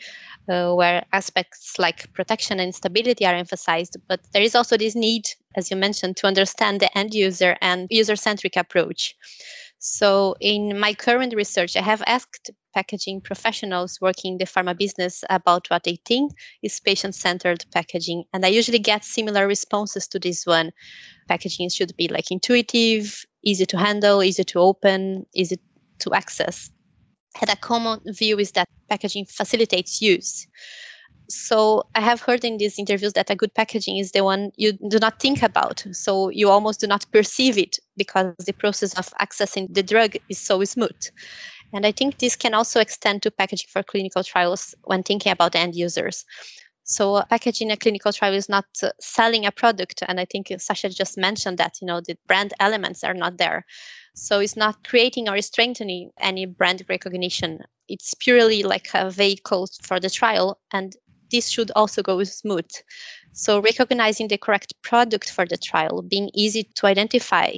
uh, 0.50 0.72
where 0.74 1.04
aspects 1.14 1.80
like 1.80 2.14
protection 2.14 2.60
and 2.60 2.76
stability 2.76 3.26
are 3.26 3.34
emphasized 3.34 3.98
but 4.08 4.20
there 4.34 4.44
is 4.44 4.54
also 4.54 4.78
this 4.78 4.96
need 4.96 5.26
as 5.56 5.72
you 5.72 5.76
mentioned 5.76 6.16
to 6.16 6.28
understand 6.28 6.80
the 6.80 6.96
end 6.96 7.12
user 7.14 7.58
and 7.60 7.88
user 7.90 8.16
centric 8.16 8.56
approach 8.56 9.16
so, 9.80 10.36
in 10.40 10.80
my 10.80 10.94
current 10.94 11.36
research, 11.36 11.76
I 11.76 11.82
have 11.82 12.02
asked 12.08 12.50
packaging 12.78 13.20
professionals 13.20 13.98
working 14.02 14.34
in 14.34 14.38
the 14.38 14.46
pharma 14.46 14.78
business 14.78 15.24
about 15.32 15.66
what 15.72 15.84
they 15.84 15.98
think 16.06 16.32
is 16.62 16.80
patient 16.80 17.16
centered 17.16 17.66
packaging. 17.74 18.24
And 18.34 18.46
I 18.46 18.50
usually 18.50 18.78
get 18.78 19.04
similar 19.04 19.48
responses 19.48 20.08
to 20.10 20.20
this 20.20 20.46
one. 20.46 20.70
Packaging 21.28 21.70
should 21.70 21.98
be 21.98 22.08
like 22.08 22.30
intuitive, 22.30 23.26
easy 23.44 23.66
to 23.66 23.78
handle, 23.80 24.22
easy 24.22 24.44
to 24.44 24.60
open, 24.60 25.26
easy 25.34 25.58
to 26.02 26.14
access. 26.14 26.70
And 27.42 27.50
a 27.50 27.56
common 27.56 28.00
view 28.06 28.38
is 28.38 28.52
that 28.52 28.68
packaging 28.90 29.26
facilitates 29.26 30.00
use. 30.00 30.46
So 31.30 31.84
I 31.96 32.02
have 32.02 32.22
heard 32.22 32.46
in 32.46 32.58
these 32.58 32.78
interviews 32.78 33.14
that 33.14 33.32
a 33.32 33.36
good 33.36 33.54
packaging 33.56 33.98
is 33.98 34.12
the 34.12 34.24
one 34.24 34.52
you 34.56 34.74
do 34.88 35.00
not 35.00 35.20
think 35.20 35.42
about. 35.42 35.84
So 35.94 36.30
you 36.30 36.50
almost 36.52 36.80
do 36.80 36.88
not 36.88 37.12
perceive 37.12 37.58
it 37.58 37.80
because 37.98 38.36
the 38.46 38.54
process 38.54 38.94
of 39.00 39.10
accessing 39.20 39.74
the 39.74 39.84
drug 39.84 40.16
is 40.30 40.38
so 40.38 40.64
smooth. 40.64 41.02
And 41.74 41.86
I 41.86 41.92
think 41.92 42.18
this 42.18 42.36
can 42.36 42.54
also 42.54 42.80
extend 42.80 43.24
to 43.24 43.32
packaging 43.32 43.70
for 43.72 43.84
clinical 43.84 44.24
trials 44.24 44.74
when 44.84 45.04
thinking 45.04 45.32
about 45.32 45.56
end 45.56 45.76
users. 45.76 46.26
So 46.84 47.22
packaging 47.30 47.70
a 47.70 47.76
clinical 47.76 48.14
trial 48.14 48.34
is 48.34 48.48
not 48.48 48.66
uh, 48.82 48.92
selling 49.02 49.46
a 49.46 49.52
product, 49.52 50.04
and 50.08 50.22
I 50.22 50.26
think 50.26 50.54
Sasha 50.58 50.88
just 50.88 51.18
mentioned 51.18 51.58
that 51.58 51.82
you 51.82 51.88
know 51.88 52.00
the 52.00 52.18
brand 52.28 52.54
elements 52.62 53.04
are 53.04 53.14
not 53.14 53.38
there. 53.38 53.66
So 54.14 54.40
it's 54.40 54.56
not 54.56 54.88
creating 54.88 55.28
or 55.28 55.42
strengthening 55.42 56.12
any 56.18 56.46
brand 56.46 56.84
recognition. 56.88 57.60
It's 57.90 58.14
purely 58.14 58.64
like 58.64 58.88
a 58.94 59.12
vehicle 59.12 59.68
for 59.82 60.00
the 60.00 60.10
trial, 60.10 60.60
and 60.72 60.96
this 61.30 61.50
should 61.50 61.72
also 61.76 62.02
go 62.02 62.24
smooth. 62.24 62.70
So 63.34 63.60
recognizing 63.60 64.30
the 64.30 64.38
correct 64.38 64.74
product 64.82 65.30
for 65.30 65.46
the 65.46 65.58
trial, 65.58 66.02
being 66.02 66.32
easy 66.34 66.64
to 66.76 66.88
identify, 66.88 67.58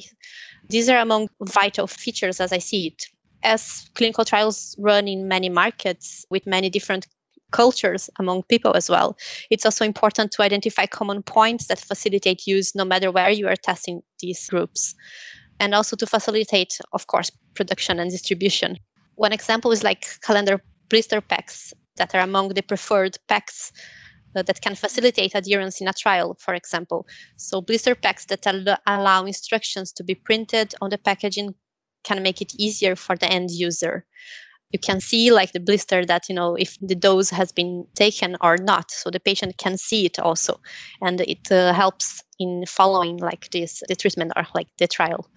these 0.70 0.90
are 0.90 0.98
among 0.98 1.30
vital 1.42 1.86
features 1.86 2.40
as 2.40 2.52
I 2.52 2.58
see 2.58 2.88
it. 2.88 3.06
As 3.44 3.90
clinical 3.96 4.26
trials 4.26 4.76
run 4.80 5.08
in 5.08 5.28
many 5.28 5.50
markets 5.50 6.26
with 6.30 6.46
many 6.46 6.70
different 6.70 7.08
cultures 7.52 8.10
among 8.20 8.44
people 8.44 8.76
as 8.76 8.90
well. 8.90 9.18
It's 9.50 9.66
also 9.66 9.86
important 9.86 10.32
to 10.34 10.44
identify 10.44 10.86
common 10.86 11.24
points 11.24 11.68
that 11.68 11.80
facilitate 11.80 12.46
use 12.46 12.76
no 12.76 12.86
matter 12.86 13.12
where 13.12 13.30
you 13.30 13.48
are 13.48 13.56
testing 13.56 14.02
these 14.20 14.48
groups. 14.50 14.96
And 15.60 15.76
also 15.76 15.96
to 15.98 16.06
facilitate, 16.06 16.78
of 16.94 17.08
course, 17.08 17.32
production 17.56 18.00
and 18.00 18.10
distribution. 18.12 18.78
One 19.16 19.34
example 19.34 19.72
is 19.72 19.84
like 19.84 20.08
calendar 20.22 20.62
blister 20.90 21.22
packs 21.22 21.74
that 21.98 22.16
are 22.16 22.22
among 22.22 22.50
the 22.50 22.62
preferred 22.62 23.18
packs 23.28 23.72
uh, 24.36 24.44
that 24.44 24.62
can 24.62 24.76
facilitate 24.76 25.36
adherence 25.36 25.82
in 25.82 25.88
a 25.88 25.94
trial, 25.94 26.38
for 26.40 26.54
example. 26.54 27.06
So 27.36 27.62
blister 27.62 27.96
packs 27.96 28.26
that 28.26 28.48
al- 28.48 28.78
allow 28.88 29.26
instructions 29.26 29.92
to 29.94 30.04
be 30.04 30.16
printed 30.16 30.76
on 30.82 30.92
the 30.92 30.98
packaging 30.98 31.56
can 32.04 32.24
make 32.24 32.42
it 32.42 32.54
easier 32.58 32.96
for 32.96 33.16
the 33.16 33.30
end 33.30 33.52
user. 33.52 34.06
You 34.72 34.80
can 34.80 35.02
see 35.02 35.32
like 35.32 35.52
the 35.52 35.60
blister 35.60 36.06
that 36.06 36.30
you 36.30 36.36
know 36.36 36.56
if 36.56 36.78
the 36.80 36.96
dose 36.96 37.32
has 37.32 37.52
been 37.52 37.88
taken 37.96 38.38
or 38.42 38.58
not. 38.58 38.92
So 38.92 39.10
the 39.10 39.20
patient 39.20 39.58
can 39.58 39.78
see 39.78 40.06
it 40.06 40.20
also. 40.20 40.60
And 41.02 41.22
it 41.22 41.52
uh, 41.52 41.74
helps 41.74 42.24
in 42.38 42.66
following 42.68 43.18
like 43.18 43.50
this 43.50 43.82
the 43.88 43.96
treatment 43.96 44.32
or 44.36 44.46
like 44.54 44.68
the 44.78 44.88
trial. 44.88 45.28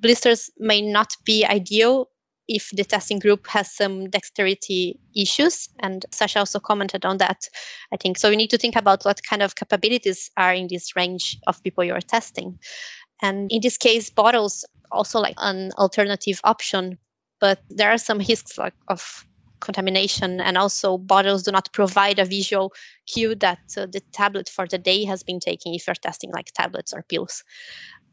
Blisters 0.00 0.50
may 0.58 0.82
not 0.82 1.16
be 1.24 1.46
ideal 1.46 2.08
if 2.48 2.70
the 2.72 2.84
testing 2.84 3.18
group 3.18 3.46
has 3.46 3.72
some 3.72 4.10
dexterity 4.10 4.98
issues 5.16 5.68
and 5.80 6.04
sasha 6.10 6.40
also 6.40 6.58
commented 6.58 7.04
on 7.04 7.18
that 7.18 7.48
i 7.92 7.96
think. 7.96 8.18
So 8.18 8.28
you 8.28 8.36
need 8.36 8.50
to 8.50 8.58
think 8.58 8.76
about 8.76 9.04
what 9.04 9.22
kind 9.22 9.42
of 9.42 9.54
capabilities 9.54 10.30
are 10.36 10.52
in 10.52 10.66
this 10.68 10.96
range 10.96 11.38
of 11.46 11.62
people 11.62 11.84
you 11.84 11.94
are 11.94 12.00
testing. 12.00 12.58
And 13.22 13.50
in 13.52 13.60
this 13.62 13.78
case 13.78 14.10
bottles 14.10 14.64
also 14.92 15.20
like 15.20 15.34
an 15.38 15.72
alternative 15.78 16.40
option 16.44 16.98
but 17.40 17.60
there 17.70 17.90
are 17.90 17.98
some 17.98 18.18
risks 18.18 18.56
like 18.56 18.74
of 18.88 19.26
contamination 19.60 20.40
and 20.40 20.58
also 20.58 20.98
bottles 20.98 21.44
do 21.44 21.52
not 21.52 21.72
provide 21.72 22.18
a 22.18 22.24
visual 22.24 22.72
cue 23.06 23.34
that 23.36 23.60
uh, 23.76 23.86
the 23.86 24.00
tablet 24.12 24.48
for 24.48 24.66
the 24.66 24.78
day 24.78 25.04
has 25.04 25.22
been 25.22 25.40
taken 25.40 25.72
if 25.72 25.86
you're 25.86 25.94
testing 25.94 26.30
like 26.32 26.52
tablets 26.54 26.92
or 26.92 27.02
pills 27.08 27.44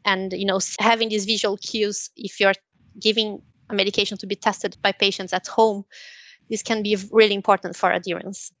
and 0.04 0.32
you 0.32 0.46
know 0.46 0.60
having 0.78 1.08
these 1.08 1.24
visual 1.24 1.56
cues 1.58 2.10
if 2.16 2.40
you're 2.40 2.54
giving 3.00 3.42
a 3.68 3.74
medication 3.74 4.16
to 4.16 4.26
be 4.26 4.36
tested 4.36 4.76
by 4.82 4.92
patients 4.92 5.32
at 5.32 5.46
home 5.46 5.84
this 6.48 6.62
can 6.62 6.82
be 6.82 6.96
really 7.12 7.34
important 7.34 7.76
for 7.76 7.90
adherence 7.90 8.52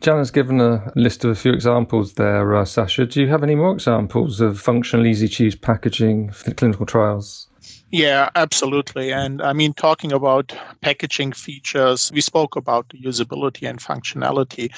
Jan 0.00 0.18
has 0.18 0.32
given 0.32 0.60
a 0.60 0.90
list 0.96 1.24
of 1.24 1.30
a 1.30 1.34
few 1.36 1.52
examples 1.52 2.14
there, 2.14 2.56
uh, 2.56 2.64
Sasha. 2.64 3.06
Do 3.06 3.20
you 3.20 3.28
have 3.28 3.44
any 3.44 3.54
more 3.54 3.72
examples 3.72 4.40
of 4.40 4.58
functional, 4.58 5.06
easy 5.06 5.28
to 5.28 5.44
use 5.44 5.54
packaging 5.54 6.32
for 6.32 6.52
clinical 6.54 6.86
trials? 6.86 7.46
Yeah, 7.90 8.30
absolutely. 8.34 9.12
And 9.12 9.42
I 9.42 9.52
mean, 9.52 9.74
talking 9.74 10.12
about 10.12 10.56
packaging 10.80 11.32
features, 11.32 12.10
we 12.12 12.20
spoke 12.20 12.56
about 12.56 12.88
the 12.88 12.98
usability 12.98 13.68
and 13.68 13.78
functionality. 13.78 14.74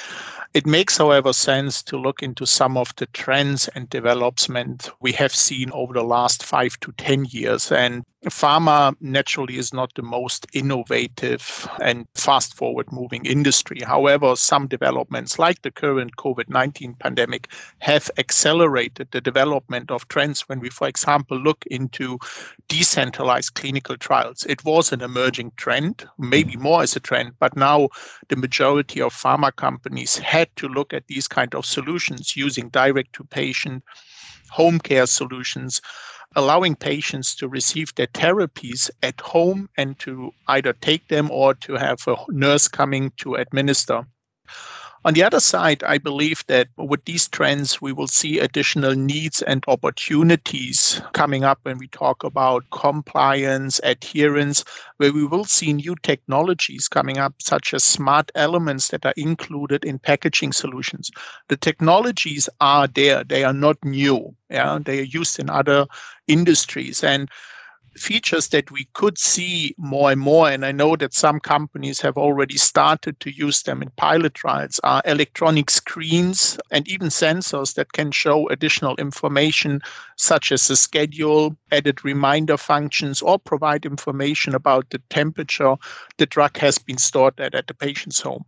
It 0.52 0.66
makes, 0.66 0.98
however, 0.98 1.32
sense 1.32 1.82
to 1.84 1.96
look 1.96 2.22
into 2.22 2.46
some 2.46 2.76
of 2.76 2.94
the 2.96 3.06
trends 3.06 3.68
and 3.74 3.88
development 3.88 4.90
we 5.00 5.12
have 5.12 5.34
seen 5.34 5.70
over 5.72 5.92
the 5.92 6.04
last 6.04 6.44
five 6.44 6.78
to 6.80 6.92
10 6.92 7.26
years. 7.26 7.70
And 7.72 8.04
pharma 8.24 8.94
naturally 9.00 9.58
is 9.58 9.72
not 9.72 9.92
the 9.94 10.02
most 10.02 10.46
innovative 10.52 11.68
and 11.80 12.06
fast 12.14 12.54
forward 12.54 12.90
moving 12.92 13.24
industry. 13.26 13.80
However, 13.84 14.36
some 14.36 14.66
developments 14.66 15.38
like 15.38 15.62
the 15.62 15.70
current 15.70 16.16
COVID 16.16 16.48
19 16.48 16.94
pandemic 16.94 17.48
have 17.80 18.10
accelerated 18.18 19.08
the 19.10 19.20
development 19.20 19.90
of 19.90 20.08
trends 20.08 20.42
when 20.42 20.60
we, 20.60 20.70
for 20.70 20.88
example, 20.88 21.38
look 21.38 21.64
into 21.66 22.18
decentralized 22.78 23.54
clinical 23.54 23.96
trials. 23.96 24.44
It 24.48 24.64
was 24.64 24.92
an 24.92 25.00
emerging 25.00 25.52
trend, 25.56 26.08
maybe 26.18 26.56
more 26.56 26.82
as 26.82 26.96
a 26.96 27.00
trend, 27.00 27.34
but 27.38 27.56
now 27.56 27.88
the 28.28 28.34
majority 28.34 29.00
of 29.00 29.14
pharma 29.14 29.54
companies 29.54 30.16
had 30.18 30.48
to 30.56 30.66
look 30.66 30.92
at 30.92 31.06
these 31.06 31.28
kind 31.28 31.54
of 31.54 31.64
solutions 31.64 32.36
using 32.36 32.70
direct 32.70 33.12
to 33.12 33.24
patient 33.24 33.84
home 34.50 34.80
care 34.80 35.06
solutions 35.06 35.80
allowing 36.36 36.74
patients 36.74 37.36
to 37.36 37.48
receive 37.48 37.94
their 37.94 38.08
therapies 38.08 38.90
at 39.04 39.20
home 39.20 39.68
and 39.76 39.96
to 40.00 40.32
either 40.48 40.72
take 40.72 41.06
them 41.06 41.30
or 41.30 41.54
to 41.54 41.74
have 41.74 42.00
a 42.08 42.16
nurse 42.28 42.66
coming 42.66 43.12
to 43.16 43.36
administer. 43.36 44.04
On 45.06 45.12
the 45.12 45.22
other 45.22 45.40
side, 45.40 45.82
I 45.82 45.98
believe 45.98 46.42
that 46.46 46.68
with 46.78 47.04
these 47.04 47.28
trends, 47.28 47.78
we 47.78 47.92
will 47.92 48.06
see 48.06 48.38
additional 48.38 48.94
needs 48.94 49.42
and 49.42 49.62
opportunities 49.68 51.02
coming 51.12 51.44
up 51.44 51.58
when 51.62 51.76
we 51.76 51.88
talk 51.88 52.24
about 52.24 52.64
compliance, 52.70 53.82
adherence, 53.84 54.64
where 54.96 55.12
we 55.12 55.26
will 55.26 55.44
see 55.44 55.74
new 55.74 55.94
technologies 56.02 56.88
coming 56.88 57.18
up, 57.18 57.34
such 57.38 57.74
as 57.74 57.84
smart 57.84 58.32
elements 58.34 58.88
that 58.88 59.04
are 59.04 59.12
included 59.18 59.84
in 59.84 59.98
packaging 59.98 60.52
solutions. 60.52 61.10
The 61.48 61.58
technologies 61.58 62.48
are 62.62 62.86
there, 62.86 63.24
they 63.24 63.44
are 63.44 63.52
not 63.52 63.76
new. 63.84 64.34
Yeah, 64.48 64.78
they 64.82 65.00
are 65.00 65.02
used 65.02 65.38
in 65.38 65.50
other 65.50 65.86
industries. 66.28 67.04
And 67.04 67.28
features 67.96 68.48
that 68.48 68.70
we 68.70 68.86
could 68.94 69.18
see 69.18 69.74
more 69.78 70.10
and 70.10 70.20
more, 70.20 70.50
and 70.50 70.64
I 70.64 70.72
know 70.72 70.96
that 70.96 71.14
some 71.14 71.40
companies 71.40 72.00
have 72.00 72.16
already 72.16 72.56
started 72.56 73.20
to 73.20 73.30
use 73.30 73.62
them 73.62 73.82
in 73.82 73.90
pilot 73.96 74.34
trials, 74.34 74.80
are 74.84 75.02
electronic 75.04 75.70
screens 75.70 76.58
and 76.70 76.86
even 76.88 77.08
sensors 77.08 77.74
that 77.74 77.92
can 77.92 78.10
show 78.10 78.48
additional 78.48 78.96
information, 78.96 79.80
such 80.16 80.52
as 80.52 80.66
the 80.68 80.76
schedule, 80.76 81.56
added 81.70 82.04
reminder 82.04 82.56
functions, 82.56 83.22
or 83.22 83.38
provide 83.38 83.84
information 83.86 84.54
about 84.54 84.90
the 84.90 84.98
temperature 85.10 85.76
the 86.18 86.26
drug 86.26 86.56
has 86.58 86.78
been 86.78 86.98
stored 86.98 87.38
at 87.40 87.54
at 87.54 87.66
the 87.66 87.74
patient's 87.74 88.20
home. 88.20 88.44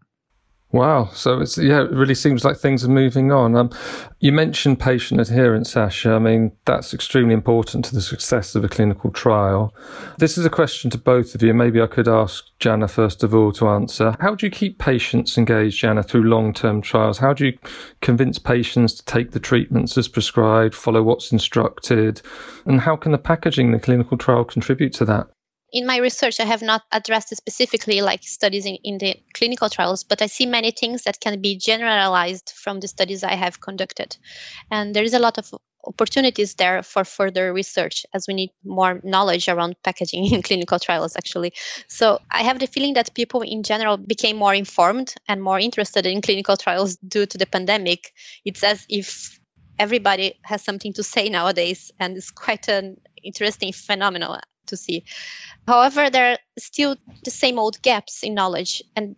Wow. 0.73 1.11
So 1.15 1.41
it's 1.41 1.57
yeah, 1.57 1.85
it 1.85 1.93
really 1.93 2.15
seems 2.15 2.45
like 2.45 2.59
things 2.59 2.85
are 2.85 2.91
moving 2.91 3.31
on. 3.31 3.57
Um, 3.57 3.71
you 4.19 4.33
mentioned 4.33 4.81
patient 4.81 5.21
adherence, 5.21 5.73
Sasha. 5.73 6.13
I 6.13 6.19
mean, 6.19 6.53
that's 6.65 6.93
extremely 6.93 7.35
important 7.35 7.85
to 7.87 7.95
the 7.95 8.03
success 8.03 8.55
of 8.55 8.65
a 8.65 8.69
clinical 8.69 9.11
trial. 9.11 9.73
This 10.19 10.37
is 10.37 10.45
a 10.45 10.51
question 10.51 10.91
to 10.91 10.99
both 10.99 11.35
of 11.35 11.43
you. 11.43 11.55
Maybe 11.55 11.81
I 11.81 11.87
could 11.87 12.09
ask 12.09 12.45
Jana 12.59 12.89
first 12.89 13.23
of 13.23 13.33
all 13.33 13.53
to 13.53 13.69
answer. 13.69 14.17
How 14.21 14.35
do 14.35 14.45
you 14.45 14.51
keep 14.51 14.79
patients 14.79 15.39
engaged, 15.39 15.81
Jana, 15.81 16.03
through 16.03 16.25
long-term 16.25 16.83
trials? 16.83 17.19
How 17.19 17.33
do 17.33 17.47
you 17.47 17.59
convince 18.03 18.39
patients 18.39 18.95
to 18.95 19.05
take 19.05 19.31
the 19.31 19.41
treatments 19.41 19.97
as 19.97 20.09
prescribed, 20.09 20.75
follow 20.75 21.03
what's 21.03 21.31
instructed, 21.31 22.21
and 22.67 22.81
how 22.81 22.97
can 22.97 23.13
the 23.13 23.19
packaging 23.19 23.71
the 23.71 23.79
clinical 23.79 24.19
trial 24.19 24.45
contribute 24.45 24.93
to 24.95 25.05
that? 25.05 25.29
In 25.73 25.87
my 25.87 25.99
research, 25.99 26.41
I 26.41 26.45
have 26.45 26.63
not 26.63 26.83
addressed 26.93 27.37
specifically 27.37 28.01
like 28.01 28.23
studies 28.23 28.67
in, 28.67 28.77
in 28.85 28.99
the 28.99 29.17
clinical 29.35 29.69
trials, 29.69 30.05
but 30.05 30.23
I 30.23 30.27
see 30.27 30.47
many 30.47 30.71
things 30.71 31.03
that 31.03 31.21
can 31.21 31.41
be 31.41 31.57
generalized 31.57 32.53
from 32.57 32.81
the 32.81 32.89
studies 32.89 33.25
I 33.25 33.35
have 33.35 33.61
conducted. 33.61 34.17
And 34.71 34.95
there 34.95 35.05
is 35.05 35.15
a 35.15 35.19
lot 35.19 35.39
of 35.39 35.53
opportunities 35.87 36.55
there 36.55 36.83
for 36.83 37.05
further 37.05 37.53
research 37.53 38.05
as 38.13 38.27
we 38.27 38.35
need 38.35 38.51
more 38.65 39.01
knowledge 39.05 39.49
around 39.49 39.77
packaging 39.85 40.27
in 40.33 40.43
clinical 40.43 40.79
trials 40.79 41.15
actually. 41.17 41.53
So 41.89 42.21
i 42.33 42.43
have 42.43 42.59
the 42.59 42.67
feeling 42.67 42.95
that 42.95 43.15
people 43.15 43.43
in 43.43 43.63
general 43.63 43.97
became 43.97 44.37
more 44.37 44.55
informed 44.55 45.15
and 45.29 45.43
more 45.43 45.59
interested 45.59 46.07
in 46.07 46.23
clinical 46.23 46.57
trials 46.57 46.97
due 46.97 47.27
to 47.27 47.39
the 47.39 47.47
pandemic. 47.47 48.13
It's 48.45 48.65
as 48.65 48.85
if 48.89 49.39
everybody 49.79 50.39
has 50.43 50.63
something 50.63 50.93
to 50.95 51.03
say 51.03 51.29
nowadays 51.29 51.93
and 52.01 52.17
it's 52.17 52.31
quite 52.31 52.67
an 52.69 52.97
interesting 53.23 53.73
phenomenon 53.73 54.41
to 54.67 54.77
see. 54.77 55.05
However, 55.67 56.11
there 56.11 56.33
are 56.33 56.39
still 56.59 56.97
the 57.25 57.31
same 57.31 57.59
old 57.59 57.81
gaps 57.83 58.23
in 58.23 58.35
knowledge, 58.35 58.83
and 58.95 59.17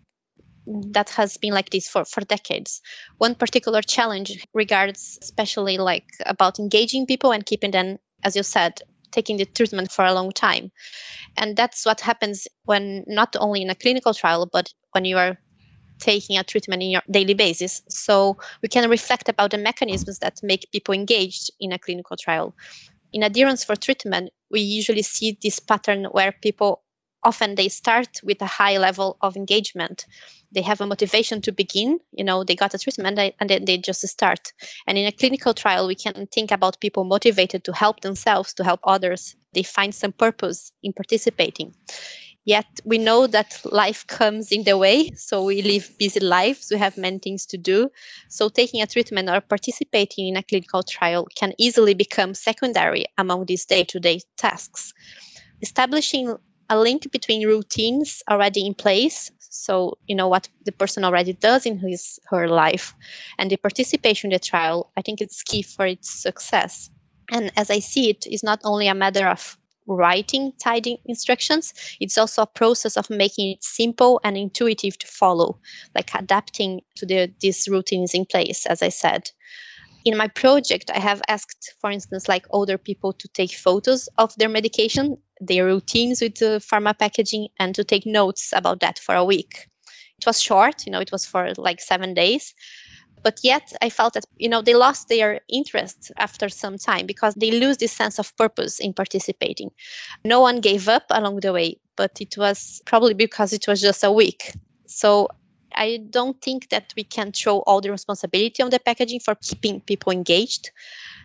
that 0.67 1.09
has 1.11 1.37
been 1.37 1.55
like 1.55 1.71
this 1.71 1.89
for, 1.89 2.05
for 2.05 2.21
decades. 2.23 2.81
One 3.19 3.35
particular 3.35 3.83
challenge 3.83 4.47
regards 4.53 5.19
especially 5.23 5.79
like 5.79 6.05
about 6.27 6.59
engaging 6.59 7.07
people 7.07 7.33
and 7.33 7.47
keeping 7.47 7.71
them, 7.71 7.99
as 8.23 8.37
you 8.37 8.43
said, 8.43 8.81
taking 9.11 9.39
the 9.39 9.47
treatment 9.47 9.91
for 9.91 10.05
a 10.05 10.13
long 10.13 10.31
time. 10.33 10.71
And 11.37 11.57
that's 11.57 11.87
what 11.87 12.01
happens 12.01 12.47
when 12.65 13.05
not 13.07 13.35
only 13.39 13.63
in 13.63 13.71
a 13.71 13.75
clinical 13.75 14.13
trial, 14.13 14.49
but 14.53 14.73
when 14.93 15.05
you 15.05 15.17
are 15.17 15.39
taking 15.99 16.39
a 16.39 16.45
treatment 16.45 16.83
in 16.83 16.91
your 16.91 17.03
daily 17.11 17.35
basis. 17.35 17.83
So 17.89 18.37
we 18.63 18.69
can 18.69 18.89
reflect 18.89 19.29
about 19.29 19.51
the 19.51 19.59
mechanisms 19.59 20.19
that 20.21 20.41
make 20.43 20.71
people 20.73 20.95
engaged 20.95 21.51
in 21.61 21.73
a 21.73 21.79
clinical 21.79 22.17
trial. 22.17 22.55
In 23.13 23.23
adherence 23.23 23.65
for 23.65 23.75
treatment, 23.75 24.31
we 24.51 24.61
usually 24.61 25.03
see 25.03 25.39
this 25.43 25.59
pattern 25.59 26.05
where 26.07 26.33
people 26.33 26.83
often 27.25 27.57
they 27.57 27.69
start 27.69 28.21
with 28.23 28.41
a 28.41 28.47
high 28.47 28.79
level 28.79 29.17
of 29.21 29.37
engagement. 29.37 30.07
They 30.53 30.63
have 30.63 30.81
a 30.81 30.87
motivation 30.87 31.43
to 31.43 31.53
begin 31.53 31.99
you 32.13 32.25
know 32.25 32.45
they 32.45 32.55
got 32.55 32.75
a 32.75 32.79
treatment 32.79 33.19
and 33.41 33.51
then 33.51 33.65
they 33.65 33.79
just 33.79 34.07
start. 34.07 34.53
And 34.87 34.97
in 34.97 35.07
a 35.07 35.13
clinical 35.13 35.55
trial 35.55 35.87
we 35.87 35.95
can 35.95 36.27
think 36.33 36.51
about 36.51 36.81
people 36.81 37.05
motivated 37.05 37.65
to 37.65 37.73
help 37.73 38.01
themselves 38.01 38.55
to 38.55 38.65
help 38.65 38.81
others. 38.85 39.37
They 39.53 39.63
find 39.63 39.95
some 39.95 40.13
purpose 40.13 40.73
in 40.83 40.93
participating 40.93 41.75
yet 42.49 42.81
we 42.87 42.97
know 42.97 43.27
that 43.27 43.61
life 43.67 44.07
comes 44.07 44.51
in 44.51 44.65
the 44.65 44.79
way 44.79 45.11
so 45.15 45.45
we 45.45 45.61
live 45.61 45.93
busy 45.99 46.21
lives 46.21 46.69
we 46.73 46.79
have 46.79 46.97
many 46.97 47.19
things 47.19 47.45
to 47.45 47.59
do. 47.59 47.91
So 48.31 48.49
taking 48.49 48.81
a 48.81 48.87
treatment 48.87 49.29
or 49.29 49.43
participating 49.43 50.29
in 50.29 50.37
a 50.37 50.43
clinical 50.43 50.83
trial 50.83 51.29
can 51.37 51.53
easily 51.59 51.93
become 51.93 52.33
secondary 52.33 53.05
among 53.19 53.45
these 53.45 53.67
day-to-day 53.67 54.21
tasks. 54.39 54.95
Establishing 55.61 56.37
a 56.71 56.79
link 56.79 57.13
between 57.13 57.47
routines 57.47 58.23
already 58.31 58.67
in 58.67 58.75
place 58.75 59.31
so 59.39 59.99
you 60.07 60.15
know 60.15 60.29
what 60.29 60.49
the 60.65 60.73
person 60.73 61.05
already 61.05 61.35
does 61.35 61.67
in 61.67 61.79
his 61.79 62.19
her 62.31 62.49
life 62.49 62.95
and 63.39 63.51
the 63.51 63.57
participation 63.57 64.31
in 64.31 64.35
the 64.35 64.39
trial 64.39 64.91
i 64.97 65.03
think 65.03 65.21
it's 65.21 65.43
key 65.43 65.63
for 65.63 65.87
its 65.87 66.11
success. 66.11 66.91
And 67.31 67.53
as 67.57 67.71
i 67.71 67.79
see 67.79 68.09
it 68.09 68.27
is 68.27 68.43
not 68.43 68.61
only 68.65 68.89
a 68.89 68.95
matter 68.95 69.27
of 69.27 69.59
writing 69.89 70.53
tidy 70.63 71.01
instructions 71.07 71.73
it's 72.01 72.17
also 72.17 72.43
a 72.43 72.47
process 72.47 72.97
of 72.97 73.11
making 73.11 73.53
it 73.53 73.65
simple 73.65 74.21
and 74.23 74.37
intuitive 74.37 74.97
to 74.99 75.07
follow 75.07 75.59
like 75.95 76.11
adapting 76.15 76.81
to 76.95 77.07
the 77.07 77.31
these 77.41 77.67
routines 77.69 78.15
in 78.15 78.25
place 78.25 78.67
as 78.67 78.83
i 78.83 78.89
said 78.89 79.31
in 80.05 80.17
my 80.17 80.29
project 80.29 80.91
i 80.95 80.99
have 80.99 81.21
asked 81.29 81.75
for 81.81 81.91
instance 81.91 82.29
like 82.29 82.47
older 82.51 82.79
people 82.79 83.13
to 83.13 83.27
take 83.29 83.53
photos 83.53 84.09
of 84.19 84.35
their 84.37 84.49
medication 84.49 85.17
their 85.41 85.65
routines 85.65 86.21
with 86.21 86.37
the 86.37 86.61
pharma 86.61 86.99
packaging 86.99 87.49
and 87.59 87.75
to 87.75 87.85
take 87.85 88.07
notes 88.07 88.53
about 88.55 88.81
that 88.81 88.99
for 88.99 89.15
a 89.15 89.25
week. 89.25 89.69
It 90.19 90.27
was 90.27 90.41
short, 90.41 90.85
you 90.85 90.93
know, 90.93 91.01
it 91.01 91.13
was 91.13 91.25
for 91.25 91.53
like 91.57 91.81
seven 91.81 92.15
days. 92.15 92.55
But 93.23 93.41
yet 93.43 93.73
I 93.83 93.91
felt 93.91 94.15
that, 94.15 94.25
you 94.37 94.49
know, 94.49 94.63
they 94.63 94.75
lost 94.75 95.09
their 95.09 95.41
interest 95.49 96.13
after 96.17 96.49
some 96.49 96.79
time 96.79 97.07
because 97.07 97.35
they 97.35 97.51
lose 97.51 97.77
this 97.79 97.93
sense 97.93 98.19
of 98.19 98.37
purpose 98.37 98.79
in 98.79 98.93
participating. 98.93 99.71
No 100.25 100.41
one 100.41 100.61
gave 100.61 100.89
up 100.89 101.05
along 101.11 101.41
the 101.41 101.53
way, 101.53 101.79
but 101.97 102.21
it 102.21 102.37
was 102.37 102.83
probably 102.87 103.15
because 103.15 103.53
it 103.53 103.67
was 103.67 103.81
just 103.81 104.05
a 104.05 104.13
week. 104.13 104.53
So 104.87 105.29
I 105.75 106.01
don't 106.11 106.41
think 106.43 106.71
that 106.71 106.93
we 106.97 107.05
can 107.05 107.33
throw 107.33 107.59
all 107.61 107.81
the 107.81 107.91
responsibility 107.91 108.63
on 108.63 108.71
the 108.71 108.81
packaging 108.81 109.21
for 109.21 109.35
keeping 109.37 109.81
people 109.83 110.13
engaged. 110.13 110.71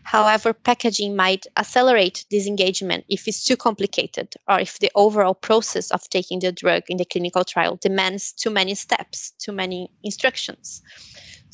However, 0.03 0.53
packaging 0.53 1.15
might 1.15 1.47
accelerate 1.57 2.25
disengagement 2.29 3.05
if 3.09 3.27
it's 3.27 3.43
too 3.43 3.55
complicated 3.55 4.35
or 4.47 4.59
if 4.59 4.79
the 4.79 4.91
overall 4.95 5.33
process 5.33 5.91
of 5.91 6.07
taking 6.09 6.39
the 6.39 6.51
drug 6.51 6.83
in 6.89 6.97
the 6.97 7.05
clinical 7.05 7.43
trial 7.43 7.77
demands 7.81 8.33
too 8.33 8.49
many 8.49 8.75
steps, 8.75 9.31
too 9.39 9.53
many 9.53 9.89
instructions. 10.03 10.81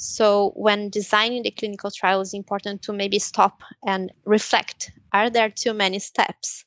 So, 0.01 0.53
when 0.55 0.89
designing 0.89 1.43
the 1.43 1.51
clinical 1.51 1.91
trial, 1.91 2.21
it's 2.21 2.33
important 2.33 2.81
to 2.83 2.93
maybe 2.93 3.19
stop 3.19 3.61
and 3.85 4.13
reflect 4.23 4.93
are 5.11 5.29
there 5.29 5.49
too 5.49 5.73
many 5.73 5.99
steps? 5.99 6.63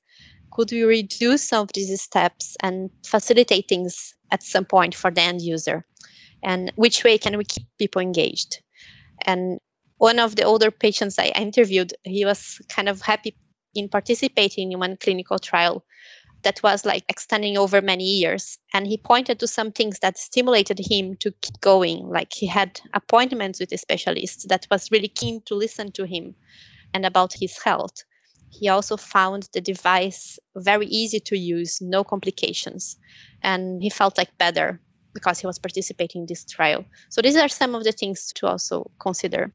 Could 0.51 0.71
we 0.71 0.83
reduce 0.83 1.43
some 1.43 1.63
of 1.63 1.71
these 1.73 1.99
steps 2.03 2.59
and 2.63 2.91
facilitate 3.07 3.69
things 3.71 4.15
at 4.33 4.43
some 4.43 4.67
point 4.67 4.95
for 4.95 5.11
the 5.11 5.23
end 5.23 5.41
user? 5.41 5.87
And 6.43 6.73
which 6.77 7.05
way 7.05 7.17
can 7.17 7.39
we 7.39 7.45
keep 7.45 7.67
people 7.79 8.03
engaged? 8.03 8.61
And 9.25 9.61
one 9.97 10.19
of 10.19 10.37
the 10.37 10.43
older 10.43 10.71
patients 10.71 11.19
I 11.19 11.29
interviewed, 11.29 11.95
he 12.05 12.27
was 12.27 12.61
kind 12.69 12.87
of 12.87 13.01
happy 13.01 13.35
in 13.75 13.89
participating 13.89 14.73
in 14.73 14.79
one 14.79 14.99
clinical 14.99 15.39
trial 15.39 15.87
that 16.43 16.63
was 16.63 16.85
like 16.85 17.05
extending 17.09 17.57
over 17.57 17.81
many 17.81 18.05
years. 18.05 18.59
And 18.75 18.87
he 18.87 18.99
pointed 18.99 19.39
to 19.41 19.47
some 19.47 19.73
things 19.73 19.99
that 20.01 20.19
stimulated 20.19 20.79
him 20.79 21.17
to 21.17 21.33
keep 21.41 21.61
going. 21.61 22.09
Like 22.09 22.33
he 22.33 22.47
had 22.47 22.81
appointments 22.95 23.61
with 23.61 23.73
a 23.73 23.79
specialist 23.79 24.49
that 24.49 24.67
was 24.71 24.91
really 24.91 25.09
keen 25.09 25.43
to 25.47 25.55
listen 25.55 25.93
to 25.93 26.05
him 26.05 26.35
and 26.95 27.07
about 27.07 27.33
his 27.33 27.59
health. 27.63 28.05
He 28.51 28.69
also 28.69 28.97
found 28.97 29.49
the 29.55 29.61
device 29.61 30.39
very 30.57 30.87
easy 30.87 31.21
to 31.21 31.39
use, 31.39 31.81
no 31.81 32.05
complications. 32.05 32.97
And 33.43 33.83
he 33.83 33.89
felt 33.89 34.19
like 34.19 34.37
better 34.39 34.81
because 35.15 35.39
he 35.39 35.47
was 35.47 35.59
participating 35.59 36.23
in 36.23 36.27
this 36.27 36.45
trial. 36.45 36.85
So 37.11 37.23
these 37.23 37.37
are 37.37 37.49
some 37.49 37.75
of 37.75 37.85
the 37.85 37.93
things 37.93 38.33
to 38.35 38.47
also 38.47 38.91
consider. 39.01 39.53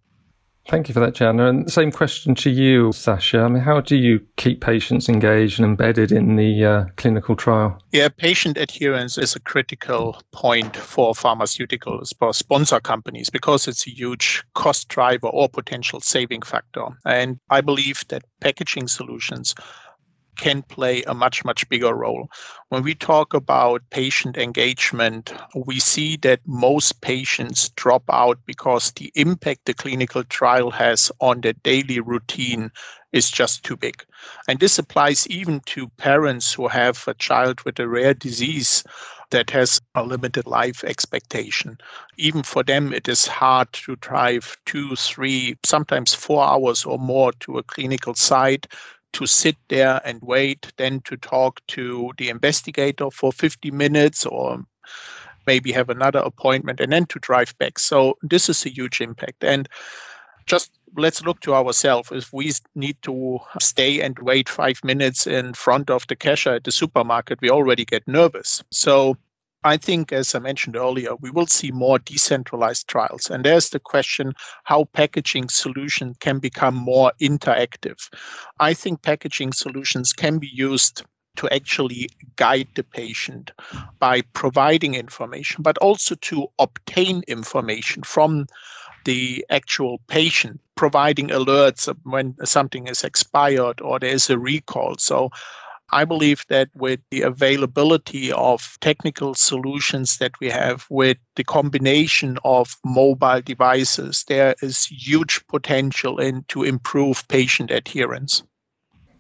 Thank 0.70 0.90
you 0.90 0.94
for 0.94 1.00
that, 1.00 1.16
Jana. 1.16 1.48
And 1.48 1.72
same 1.72 1.94
question 1.94 2.36
to 2.36 2.50
you, 2.50 2.92
Sasha. 2.92 3.40
I 3.40 3.48
mean, 3.48 3.64
how 3.64 3.80
do 3.80 3.96
you 3.96 4.20
keep 4.36 4.60
patients 4.60 5.08
engaged 5.08 5.60
and 5.60 5.66
embedded 5.66 6.12
in 6.12 6.36
the 6.36 6.66
uh, 6.66 6.86
clinical 6.98 7.38
trial? 7.38 7.82
Yeah, 7.94 8.10
patient 8.10 8.58
adherence 8.58 9.18
is 9.18 9.34
a 9.34 9.40
critical 9.40 10.22
point 10.34 10.76
for 10.76 11.14
pharmaceuticals, 11.14 12.14
for 12.20 12.34
sponsor 12.34 12.82
companies, 12.82 13.30
because 13.30 13.66
it's 13.66 13.88
a 13.88 13.92
huge 13.92 14.44
cost 14.56 14.90
driver 14.90 15.28
or 15.28 15.48
potential 15.48 16.02
saving 16.02 16.42
factor. 16.42 16.88
And 17.06 17.40
I 17.50 17.62
believe 17.62 18.04
that 18.10 18.26
packaging 18.42 18.90
solutions 18.90 19.56
can 20.38 20.62
play 20.62 21.04
a 21.04 21.14
much, 21.14 21.44
much 21.44 21.68
bigger 21.70 21.94
role. 21.94 22.30
When 22.70 22.84
we 22.84 22.96
talk 22.96 23.34
about 23.34 23.90
patient 23.90 24.38
engagement, 24.38 25.34
we 25.56 25.80
see 25.80 26.18
that 26.18 26.40
most 26.46 27.02
patients 27.02 27.70
drop 27.70 28.04
out 28.10 28.40
because 28.46 28.92
the 28.92 29.12
impact 29.16 29.66
the 29.66 29.74
clinical 29.74 30.24
trial 30.24 30.72
has 30.72 31.12
on 31.20 31.42
their 31.42 31.54
daily 31.54 32.00
routine 32.00 32.72
is 33.14 33.32
just 33.32 33.64
too 33.64 33.78
big. 33.78 34.04
And 34.48 34.60
this 34.60 34.78
applies 34.78 35.28
even 35.28 35.62
to 35.68 35.88
parents 35.98 36.54
who 36.54 36.68
have 36.68 37.04
a 37.08 37.14
child 37.14 37.62
with 37.62 37.80
a 37.80 37.88
rare 37.88 38.14
disease 38.14 38.84
that 39.32 39.50
has 39.50 39.82
a 39.96 40.04
limited 40.04 40.46
life 40.48 40.84
expectation. 40.84 41.78
Even 42.18 42.44
for 42.44 42.64
them, 42.64 42.94
it 42.94 43.08
is 43.08 43.28
hard 43.28 43.72
to 43.74 43.96
drive 43.98 44.56
two, 44.66 44.96
three, 44.96 45.58
sometimes 45.66 46.14
four 46.14 46.44
hours 46.44 46.86
or 46.86 46.98
more 46.98 47.32
to 47.40 47.58
a 47.58 47.64
clinical 47.64 48.14
site 48.14 48.68
to 49.18 49.26
sit 49.26 49.58
there 49.68 50.00
and 50.06 50.20
wait, 50.22 50.72
then 50.78 51.02
to 51.02 51.18
talk 51.18 51.60
to 51.66 52.12
the 52.20 52.30
investigator 52.30 53.10
for 53.10 53.34
50 53.34 53.72
minutes 53.72 54.28
or 54.28 54.64
maybe 55.48 55.72
have 55.72 55.90
another 55.90 56.20
appointment 56.20 56.80
and 56.80 56.94
then 56.94 57.08
to 57.08 57.18
drive 57.18 57.58
back. 57.58 57.80
So 57.80 58.16
this 58.22 58.48
is 58.48 58.64
a 58.64 58.70
huge 58.70 59.02
impact. 59.02 59.44
And 59.44 59.68
just 60.46 60.72
let's 60.96 61.24
look 61.24 61.40
to 61.42 61.56
ourselves. 61.56 62.12
If 62.12 62.32
we 62.32 62.52
need 62.76 62.98
to 63.02 63.40
stay 63.60 64.02
and 64.02 64.20
wait 64.20 64.50
five 64.50 64.80
minutes 64.84 65.26
in 65.26 65.56
front 65.56 65.90
of 65.90 66.06
the 66.08 66.16
cashier 66.16 66.54
at 66.54 66.66
the 66.66 66.72
supermarket, 66.72 67.42
we 67.42 67.50
already 67.50 67.86
get 67.86 68.08
nervous. 68.08 68.64
So 68.70 69.18
I 69.64 69.78
think, 69.78 70.14
as 70.14 70.34
I 70.36 70.40
mentioned 70.40 70.76
earlier, 70.76 71.16
we 71.16 71.32
will 71.32 71.48
see 71.48 71.72
more 71.72 72.00
decentralized 72.00 72.88
trials. 72.88 73.30
And 73.30 73.44
there's 73.44 73.70
the 73.70 73.80
question 73.80 74.34
how 74.64 74.86
packaging 74.86 75.50
solution 75.50 76.16
can 76.20 76.40
become 76.40 76.76
more 76.76 77.12
interactive. 77.22 77.98
I 78.60 78.74
think 78.74 79.02
packaging 79.02 79.54
solutions 79.54 80.14
can 80.14 80.38
be 80.38 80.50
used 80.54 81.04
to 81.38 81.50
actually 81.54 82.10
guide 82.36 82.68
the 82.76 82.84
patient 82.84 83.52
by 84.00 84.22
providing 84.34 84.96
information, 84.96 85.64
but 85.64 85.78
also 85.80 86.16
to 86.16 86.48
obtain 86.60 87.24
information 87.28 88.04
from 88.04 88.48
the 89.06 89.46
actual 89.50 90.00
patient, 90.08 90.60
providing 90.76 91.30
alerts 91.30 91.94
when 92.04 92.36
something 92.44 92.88
is 92.88 93.04
expired 93.04 93.80
or 93.82 94.00
there's 94.00 94.30
a 94.30 94.38
recall. 94.38 94.96
So 94.98 95.30
I 95.90 96.04
believe 96.04 96.46
that 96.50 96.70
with 96.76 97.00
the 97.12 97.22
availability 97.22 98.32
of 98.32 98.78
technical 98.82 99.36
solutions 99.36 100.18
that 100.18 100.32
we 100.42 100.50
have 100.50 100.86
with 100.90 101.18
the 101.36 101.44
combination 101.44 102.38
of 102.44 102.76
mobile 102.84 103.42
devices, 103.42 104.26
there 104.28 104.56
is 104.62 104.86
huge 104.86 105.46
potential 105.48 106.20
in 106.20 106.44
to 106.50 106.64
improve 106.64 107.28
patient 107.30 107.72
adherence. 107.72 108.44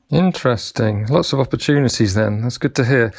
Interesting. 0.09 1.05
Lots 1.07 1.33
of 1.33 1.39
opportunities 1.39 2.13
then. 2.13 2.41
That's 2.41 2.57
good 2.57 2.75
to 2.75 2.85
hear. 2.85 3.13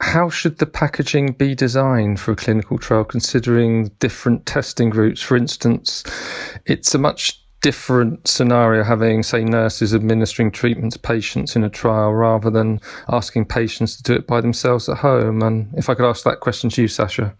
How 0.00 0.30
should 0.30 0.58
the 0.58 0.66
packaging 0.66 1.32
be 1.32 1.54
designed 1.54 2.18
for 2.18 2.32
a 2.32 2.36
clinical 2.36 2.78
trial 2.78 3.04
considering 3.04 3.88
different 3.98 4.46
testing 4.46 4.90
routes? 4.90 5.20
For 5.20 5.36
instance, 5.36 6.02
it's 6.64 6.94
a 6.94 6.98
much 6.98 7.44
different 7.62 8.26
scenario 8.26 8.82
having, 8.84 9.22
say, 9.22 9.44
nurses 9.44 9.94
administering 9.94 10.50
treatment 10.50 10.92
to 10.92 10.98
patients 10.98 11.56
in 11.56 11.64
a 11.64 11.70
trial 11.70 12.12
rather 12.12 12.50
than 12.50 12.80
asking 13.08 13.46
patients 13.46 13.96
to 13.96 14.02
do 14.02 14.14
it 14.14 14.26
by 14.26 14.40
themselves 14.40 14.88
at 14.88 14.98
home? 14.98 15.42
And 15.42 15.72
if 15.76 15.88
I 15.88 15.94
could 15.94 16.08
ask 16.08 16.24
that 16.24 16.40
question 16.40 16.70
to 16.70 16.82
you, 16.82 16.88
Sasha. 16.88 17.36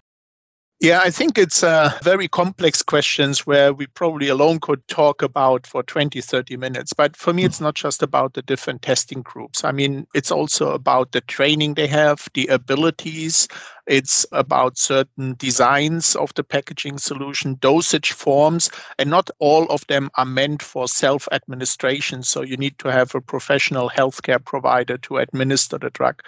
Yeah, 0.83 1.03
I 1.05 1.11
think 1.11 1.37
it's 1.37 1.63
uh, 1.63 1.93
very 2.03 2.27
complex 2.27 2.83
questions 2.83 3.47
where 3.47 3.75
we 3.75 3.87
probably 3.87 4.29
alone 4.29 4.61
could 4.61 4.87
talk 4.89 5.21
about 5.21 5.67
for 5.67 5.83
20, 5.83 6.23
30 6.23 6.57
minutes. 6.57 6.95
But 6.95 7.17
for 7.17 7.35
me, 7.35 7.45
it's 7.45 7.61
not 7.61 7.75
just 7.75 8.03
about 8.03 8.33
the 8.33 8.41
different 8.41 8.81
testing 8.81 9.21
groups. 9.21 9.63
I 9.63 9.73
mean, 9.73 10.07
it's 10.15 10.31
also 10.31 10.73
about 10.73 11.13
the 11.13 11.21
training 11.21 11.75
they 11.75 11.87
have, 11.89 12.29
the 12.33 12.47
abilities. 12.47 13.47
It's 13.91 14.25
about 14.31 14.79
certain 14.79 15.35
designs 15.37 16.15
of 16.15 16.33
the 16.35 16.45
packaging 16.45 16.99
solution, 16.99 17.59
dosage 17.61 18.13
forms, 18.13 18.71
and 19.01 19.11
not 19.11 19.31
all 19.41 19.67
of 19.67 19.85
them 19.89 20.11
are 20.15 20.25
meant 20.25 20.63
for 20.63 20.87
self 20.87 21.27
administration. 21.33 22.23
So 22.23 22.43
you 22.43 22.57
need 22.57 22.79
to 22.79 22.93
have 22.93 23.17
a 23.17 23.21
professional 23.21 23.91
healthcare 23.91 24.43
provider 24.45 24.97
to 24.99 25.17
administer 25.17 25.77
the 25.77 25.91
drug. 25.91 26.23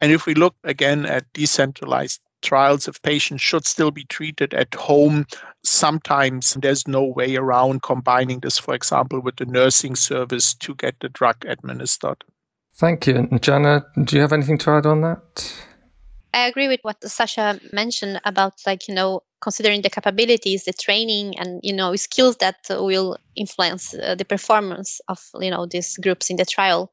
And 0.00 0.10
if 0.10 0.26
we 0.26 0.34
look 0.34 0.56
again 0.64 1.06
at 1.06 1.32
decentralized 1.32 2.20
trials 2.42 2.88
if 2.88 3.00
patients 3.02 3.42
should 3.42 3.66
still 3.66 3.90
be 3.90 4.04
treated 4.04 4.52
at 4.54 4.74
home. 4.74 5.26
Sometimes 5.62 6.54
there's 6.54 6.88
no 6.88 7.04
way 7.04 7.36
around 7.36 7.82
combining 7.82 8.40
this, 8.40 8.58
for 8.58 8.74
example, 8.74 9.20
with 9.20 9.36
the 9.36 9.44
nursing 9.44 9.94
service 9.94 10.54
to 10.54 10.74
get 10.74 10.96
the 11.00 11.10
drug 11.10 11.36
administered. 11.46 12.24
Thank 12.76 13.06
you. 13.06 13.16
And 13.16 13.42
Jana, 13.42 13.84
do 14.04 14.16
you 14.16 14.22
have 14.22 14.32
anything 14.32 14.58
to 14.58 14.70
add 14.70 14.86
on 14.86 15.02
that? 15.02 15.69
I 16.32 16.46
agree 16.46 16.68
with 16.68 16.80
what 16.82 17.02
Sasha 17.02 17.60
mentioned 17.72 18.20
about 18.24 18.54
like, 18.66 18.86
you 18.88 18.94
know, 18.94 19.22
considering 19.40 19.82
the 19.82 19.90
capabilities, 19.90 20.64
the 20.64 20.72
training 20.72 21.38
and, 21.38 21.60
you 21.62 21.72
know, 21.72 21.96
skills 21.96 22.36
that 22.36 22.56
will 22.70 23.16
influence 23.36 23.94
uh, 23.94 24.14
the 24.14 24.24
performance 24.24 25.00
of, 25.08 25.20
you 25.40 25.50
know, 25.50 25.66
these 25.66 25.96
groups 25.96 26.30
in 26.30 26.36
the 26.36 26.44
trial. 26.44 26.90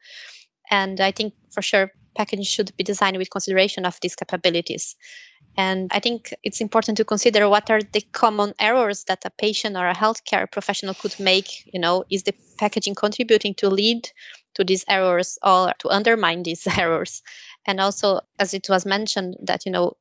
And 0.71 0.99
I 0.99 1.11
think 1.11 1.33
for 1.51 1.61
sure 1.61 1.91
packaging 2.15 2.45
should 2.45 2.75
be 2.77 2.83
designed 2.83 3.17
with 3.17 3.29
consideration 3.29 3.85
of 3.85 3.99
these 4.01 4.15
capabilities. 4.15 4.95
And 5.57 5.89
I 5.91 5.99
think 5.99 6.33
it's 6.43 6.61
important 6.61 6.97
to 6.97 7.05
consider 7.05 7.49
what 7.49 7.69
are 7.71 7.81
the 7.81 8.01
common 8.11 8.53
errors 8.59 9.03
that 9.05 9.25
a 9.25 9.31
patient 9.31 9.75
or 9.75 9.87
a 9.87 9.95
healthcare 9.95 10.49
professional 10.51 10.93
could 10.93 11.19
make. 11.19 11.63
You 11.73 11.79
know, 11.79 12.03
is 12.11 12.23
the 12.23 12.33
packaging 12.59 12.95
contributing 12.95 13.55
to 13.55 13.69
lead 13.69 14.09
to 14.53 14.63
these 14.63 14.85
errors 14.87 15.37
or 15.43 15.73
to 15.79 15.89
undermine 15.89 16.43
these 16.43 16.67
errors? 16.77 17.23
And 17.67 17.79
also, 17.81 18.21
as 18.39 18.53
it 18.53 18.67
was 18.69 18.85
mentioned, 18.85 19.35
that 19.43 19.65
you 19.65 19.71
know, 19.71 19.93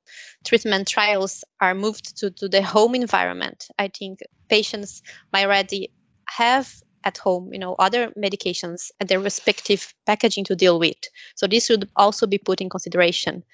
treatment 0.44 0.88
trials 0.88 1.44
are 1.60 1.74
moved 1.74 2.16
to, 2.18 2.30
to 2.30 2.48
the 2.48 2.62
home 2.62 2.94
environment. 2.94 3.66
I 3.78 3.88
think 3.88 4.20
patients 4.48 5.02
might 5.32 5.44
already 5.44 5.92
have 6.28 6.72
at 7.04 7.18
home, 7.18 7.52
you 7.52 7.58
know, 7.58 7.74
other 7.78 8.12
medications 8.18 8.90
and 8.98 9.08
their 9.08 9.20
respective 9.20 9.94
packaging 10.06 10.44
to 10.44 10.56
deal 10.56 10.78
with. 10.78 10.96
So 11.36 11.46
this 11.46 11.66
should 11.66 11.88
also 11.96 12.26
be 12.26 12.38
put 12.38 12.60
in 12.60 12.68
consideration 12.70 13.44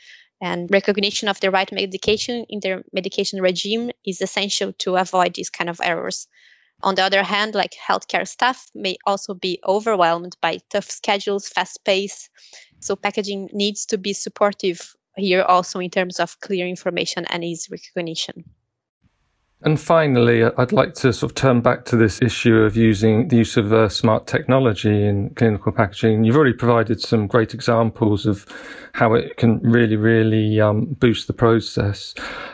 and 0.42 0.68
recognition 0.72 1.29
of 1.29 1.40
the 1.40 1.51
right 1.51 1.70
medication 1.72 2.44
in 2.48 2.61
their 2.61 2.83
medication 2.92 3.40
regime 3.40 3.90
is 4.05 4.20
essential 4.20 4.72
to 4.81 4.96
avoid 4.96 5.35
these 5.35 5.48
kind 5.48 5.70
of 5.70 5.81
errors. 5.83 6.27
On 6.83 6.96
the 6.96 7.03
other 7.05 7.22
hand, 7.22 7.55
like 7.55 7.75
healthcare 7.88 8.27
staff 8.27 8.68
may 8.75 8.96
also 9.07 9.35
be 9.35 9.61
overwhelmed 9.66 10.37
by 10.42 10.59
tough 10.70 10.90
schedules, 10.90 11.48
fast 11.48 11.85
pace. 11.85 12.29
So 12.83 12.97
packaging 12.97 13.49
needs 13.53 13.87
to 13.87 13.97
be 13.97 14.12
supportive 14.12 14.95
here 15.16 15.42
also 15.42 15.79
in 15.79 15.90
terms 15.90 16.18
of 16.18 16.38
clear 16.40 16.66
information 16.66 17.25
and 17.27 17.45
ease 17.45 17.68
recognition. 17.71 18.45
And 19.64 19.81
finally, 19.81 20.42
I'd 20.42 20.73
like 20.73 20.95
to 20.95 21.12
sort 21.12 21.31
of 21.31 21.37
turn 21.37 21.61
back 21.61 21.85
to 21.85 21.97
this 21.97 22.21
issue 22.21 22.57
of 22.57 22.77
using 22.77 23.29
the 23.29 23.37
use 23.37 23.57
of 23.57 23.73
uh, 23.73 23.88
smart 23.88 24.27
technology 24.27 25.07
in 25.07 25.31
clinical 25.37 25.71
packaging. 25.71 26.25
You've 26.25 26.35
already 26.37 26.55
provided 26.55 27.01
some 27.01 27.29
great 27.29 27.55
examples 27.55 28.27
of 28.27 28.45
how 28.95 29.14
it 29.14 29.37
can 29.37 29.61
really, 29.61 29.95
really 29.95 30.61
um, 30.61 30.87
boost 30.99 31.29
the 31.29 31.33
process. 31.33 32.12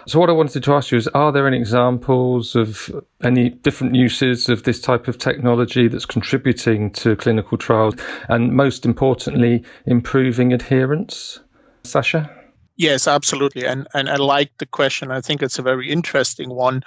So, 0.08 0.18
what 0.18 0.30
I 0.30 0.32
wanted 0.32 0.62
to 0.62 0.72
ask 0.72 0.90
you 0.90 0.96
is 0.96 1.06
Are 1.08 1.30
there 1.30 1.46
any 1.46 1.58
examples 1.58 2.56
of 2.56 2.90
any 3.22 3.50
different 3.50 3.94
uses 3.94 4.48
of 4.48 4.62
this 4.62 4.80
type 4.80 5.06
of 5.06 5.18
technology 5.18 5.86
that's 5.86 6.06
contributing 6.06 6.90
to 6.92 7.14
clinical 7.14 7.58
trials 7.58 7.94
and, 8.30 8.54
most 8.54 8.86
importantly, 8.86 9.62
improving 9.84 10.54
adherence? 10.54 11.40
Sasha? 11.84 12.37
Yes, 12.78 13.08
absolutely. 13.08 13.66
And 13.66 13.88
and 13.92 14.08
I 14.08 14.16
like 14.16 14.52
the 14.58 14.66
question. 14.66 15.10
I 15.10 15.20
think 15.20 15.42
it's 15.42 15.58
a 15.58 15.62
very 15.62 15.90
interesting 15.90 16.50
one. 16.54 16.82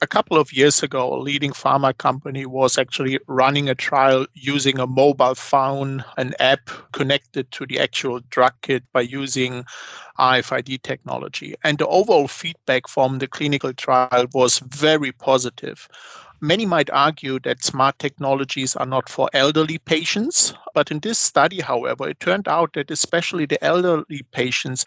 A 0.00 0.06
couple 0.06 0.38
of 0.38 0.52
years 0.52 0.82
ago, 0.84 1.12
a 1.14 1.18
leading 1.18 1.50
pharma 1.52 1.96
company 1.98 2.46
was 2.46 2.78
actually 2.78 3.18
running 3.26 3.68
a 3.68 3.74
trial 3.74 4.26
using 4.34 4.78
a 4.78 4.86
mobile 4.86 5.34
phone, 5.34 6.04
an 6.16 6.34
app 6.40 6.70
connected 6.92 7.50
to 7.52 7.66
the 7.66 7.80
actual 7.80 8.20
drug 8.30 8.52
kit 8.62 8.84
by 8.92 9.00
using 9.02 9.64
RFID 10.18 10.78
technology. 10.78 11.56
And 11.64 11.78
the 11.78 11.88
overall 11.88 12.28
feedback 12.28 12.88
from 12.88 13.18
the 13.18 13.26
clinical 13.28 13.72
trial 13.72 14.26
was 14.34 14.60
very 14.60 15.12
positive. 15.12 15.88
Many 16.44 16.66
might 16.66 16.90
argue 16.90 17.38
that 17.44 17.62
smart 17.62 18.00
technologies 18.00 18.74
are 18.74 18.84
not 18.84 19.08
for 19.08 19.30
elderly 19.32 19.78
patients, 19.78 20.52
but 20.74 20.90
in 20.90 20.98
this 20.98 21.16
study, 21.16 21.60
however, 21.60 22.08
it 22.08 22.18
turned 22.18 22.48
out 22.48 22.72
that 22.72 22.90
especially 22.90 23.46
the 23.46 23.62
elderly 23.62 24.22
patients 24.32 24.84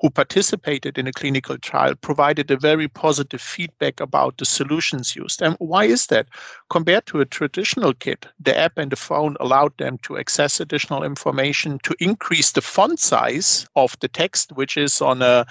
who 0.00 0.08
participated 0.08 0.96
in 0.96 1.06
a 1.06 1.12
clinical 1.12 1.58
trial 1.58 1.94
provided 1.94 2.50
a 2.50 2.56
very 2.56 2.88
positive 2.88 3.42
feedback 3.42 4.00
about 4.00 4.38
the 4.38 4.46
solutions 4.46 5.14
used. 5.14 5.42
And 5.42 5.56
why 5.58 5.84
is 5.84 6.06
that? 6.06 6.26
Compared 6.70 7.04
to 7.08 7.20
a 7.20 7.26
traditional 7.26 7.92
kit, 7.92 8.26
the 8.40 8.58
app 8.58 8.78
and 8.78 8.90
the 8.90 8.96
phone 8.96 9.36
allowed 9.40 9.76
them 9.76 9.98
to 10.04 10.16
access 10.16 10.58
additional 10.58 11.04
information, 11.04 11.80
to 11.82 11.94
increase 12.00 12.52
the 12.52 12.62
font 12.62 12.98
size 12.98 13.66
of 13.76 13.94
the 14.00 14.08
text, 14.08 14.52
which 14.52 14.78
is 14.78 15.02
on 15.02 15.20
a 15.20 15.44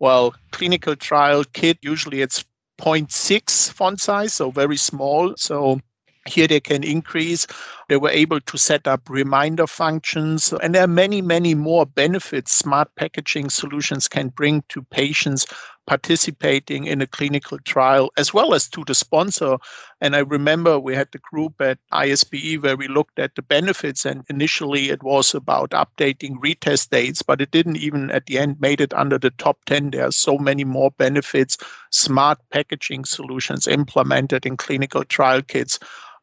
well, 0.00 0.34
clinical 0.52 0.94
trial 0.94 1.44
kit, 1.52 1.78
usually 1.82 2.20
it's 2.22 2.44
0.6 2.80 3.72
font 3.72 4.00
size, 4.00 4.32
so 4.34 4.50
very 4.50 4.76
small. 4.76 5.34
So 5.36 5.80
here 6.26 6.46
they 6.46 6.60
can 6.60 6.84
increase. 6.84 7.46
They 7.88 7.96
were 7.96 8.10
able 8.10 8.40
to 8.40 8.58
set 8.58 8.86
up 8.86 9.08
reminder 9.08 9.66
functions. 9.66 10.52
And 10.62 10.74
there 10.74 10.84
are 10.84 10.88
many, 10.88 11.22
many 11.22 11.54
more 11.54 11.86
benefits 11.86 12.52
smart 12.52 12.94
packaging 12.96 13.48
solutions 13.48 14.08
can 14.08 14.28
bring 14.28 14.62
to 14.68 14.82
patients 14.82 15.46
participating 15.86 16.84
in 16.84 17.00
a 17.00 17.06
clinical 17.06 17.58
trial, 17.60 18.10
as 18.18 18.34
well 18.34 18.52
as 18.52 18.68
to 18.68 18.84
the 18.84 18.94
sponsor. 18.94 19.56
And 20.02 20.14
I 20.14 20.18
remember 20.18 20.78
we 20.78 20.94
had 20.94 21.08
the 21.12 21.18
group 21.18 21.58
at 21.62 21.78
ISPE 21.90 22.62
where 22.62 22.76
we 22.76 22.88
looked 22.88 23.18
at 23.18 23.34
the 23.36 23.42
benefits. 23.42 24.04
And 24.04 24.22
initially 24.28 24.90
it 24.90 25.02
was 25.02 25.34
about 25.34 25.70
updating 25.70 26.36
retest 26.44 26.90
dates, 26.90 27.22
but 27.22 27.40
it 27.40 27.52
didn't 27.52 27.78
even 27.78 28.10
at 28.10 28.26
the 28.26 28.38
end 28.38 28.60
made 28.60 28.82
it 28.82 28.92
under 28.92 29.18
the 29.18 29.30
top 29.30 29.64
10. 29.64 29.92
There 29.92 30.06
are 30.06 30.12
so 30.12 30.36
many 30.36 30.64
more 30.64 30.90
benefits 30.90 31.56
smart 31.90 32.38
packaging 32.50 33.06
solutions 33.06 33.66
implemented 33.66 34.44
in 34.44 34.58
clinical 34.58 35.04
trial 35.04 35.40
kits 35.40 35.78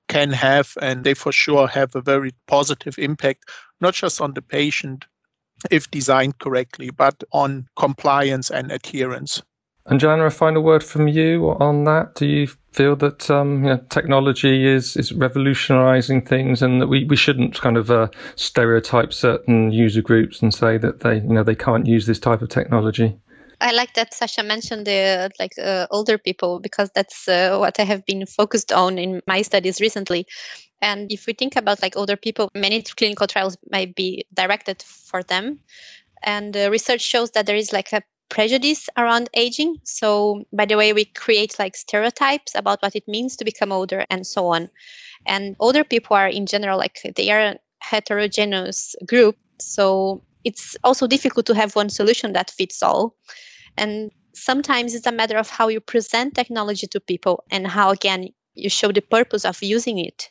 can 0.08 0.32
have, 0.32 0.74
and 0.82 1.04
they 1.04 1.14
for 1.14 1.32
sure 1.32 1.68
have 1.68 1.96
a 1.96 2.02
very 2.02 2.32
positive 2.48 2.98
impact, 2.98 3.50
not 3.82 3.94
just 3.94 4.22
on 4.22 4.34
the 4.34 4.42
patient 4.42 5.06
if 5.72 5.90
designed 5.92 6.40
correctly, 6.40 6.90
but 6.90 7.24
on 7.32 7.68
compliance 7.76 8.52
and 8.52 8.72
adherence. 8.72 9.42
And 9.88 10.00
Jana, 10.00 10.26
a 10.26 10.32
final 10.32 10.64
word 10.64 10.84
from 10.84 11.08
you 11.08 11.56
on 11.60 11.84
that. 11.84 12.16
Do 12.16 12.26
you 12.26 12.48
feel 12.72 12.96
that 12.98 13.30
um, 13.30 13.64
you 13.64 13.70
know, 13.70 13.78
technology 13.90 14.66
is, 14.66 14.98
is 14.98 15.14
revolutionizing 15.14 16.26
things 16.26 16.64
and 16.64 16.82
that 16.82 16.88
we, 16.88 17.04
we 17.06 17.16
shouldn't 17.16 17.60
kind 17.62 17.78
of 17.78 17.92
uh, 17.92 18.08
stereotype 18.36 19.14
certain 19.14 19.72
user 19.72 20.02
groups 20.02 20.42
and 20.42 20.54
say 20.54 20.80
that 20.80 21.02
they, 21.02 21.18
you 21.18 21.34
know, 21.34 21.44
they 21.44 21.56
can't 21.56 21.86
use 21.86 22.08
this 22.08 22.20
type 22.20 22.42
of 22.42 22.50
technology? 22.50 23.16
I 23.62 23.72
like 23.72 23.94
that 23.94 24.14
Sasha 24.14 24.44
mentioned 24.44 24.86
the 24.86 25.32
like 25.40 25.54
uh, 25.62 25.88
older 25.92 26.18
people 26.18 26.60
because 26.60 26.90
that's 26.94 27.28
uh, 27.28 27.58
what 27.58 27.80
I 27.80 27.84
have 27.84 28.06
been 28.06 28.26
focused 28.26 28.72
on 28.72 28.98
in 28.98 29.22
my 29.28 29.42
studies 29.42 29.82
recently. 29.82 30.26
And 30.82 31.12
if 31.12 31.26
we 31.26 31.34
think 31.34 31.56
about 31.56 31.82
like 31.82 31.98
older 31.98 32.18
people, 32.18 32.50
many 32.54 32.82
clinical 32.82 33.28
trials 33.28 33.58
might 33.72 33.96
be 33.96 34.26
directed 34.34 34.82
for 34.84 35.24
them. 35.24 35.60
And 36.24 36.56
uh, 36.56 36.70
research 36.70 37.02
shows 37.02 37.32
that 37.32 37.46
there 37.46 37.56
is 37.56 37.72
like 37.72 37.94
a 37.94 38.02
prejudice 38.30 38.90
around 38.98 39.30
aging. 39.34 39.78
So 39.84 40.44
by 40.52 40.66
the 40.66 40.78
way, 40.78 40.94
we 40.94 41.06
create 41.06 41.58
like 41.60 41.76
stereotypes 41.76 42.54
about 42.56 42.82
what 42.82 42.96
it 42.96 43.08
means 43.08 43.36
to 43.38 43.46
become 43.46 43.72
older 43.72 44.06
and 44.10 44.26
so 44.26 44.48
on. 44.48 44.70
And 45.26 45.56
older 45.60 45.84
people 45.84 46.16
are 46.16 46.28
in 46.28 46.46
general 46.46 46.78
like 46.78 47.00
they 47.16 47.32
are 47.32 47.40
a 47.40 47.60
heterogeneous 47.80 48.96
group. 49.08 49.38
So 49.60 50.22
it's 50.46 50.78
also 50.84 51.08
difficult 51.08 51.46
to 51.48 51.56
have 51.56 51.76
one 51.76 51.90
solution 51.90 52.34
that 52.34 52.52
fits 52.52 52.82
all. 52.82 53.16
And 53.78 54.12
sometimes 54.34 54.94
it's 54.94 55.08
a 55.08 55.12
matter 55.12 55.38
of 55.38 55.50
how 55.50 55.68
you 55.68 55.82
present 55.82 56.36
technology 56.36 56.88
to 56.88 57.00
people 57.00 57.44
and 57.52 57.68
how, 57.68 57.90
again, 57.90 58.30
you 58.54 58.70
show 58.70 58.92
the 58.92 59.02
purpose 59.02 59.44
of 59.44 59.62
using 59.62 59.98
it. 59.98 60.30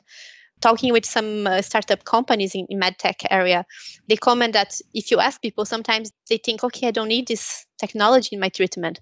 Talking 0.61 0.93
with 0.93 1.05
some 1.05 1.47
uh, 1.47 1.61
startup 1.61 2.05
companies 2.05 2.55
in, 2.55 2.67
in 2.71 2.81
medtech 2.81 3.27
area, 3.31 3.67
they 4.09 4.17
comment 4.17 4.55
that 4.55 4.81
if 4.95 5.11
you 5.11 5.19
ask 5.19 5.43
people, 5.43 5.67
sometimes 5.67 6.11
they 6.31 6.39
think, 6.39 6.65
okay, 6.65 6.89
I 6.89 6.91
don't 6.93 7.09
need 7.09 7.29
this 7.29 7.67
technology 7.79 8.31
in 8.33 8.41
my 8.41 8.49
treatment. 8.49 9.01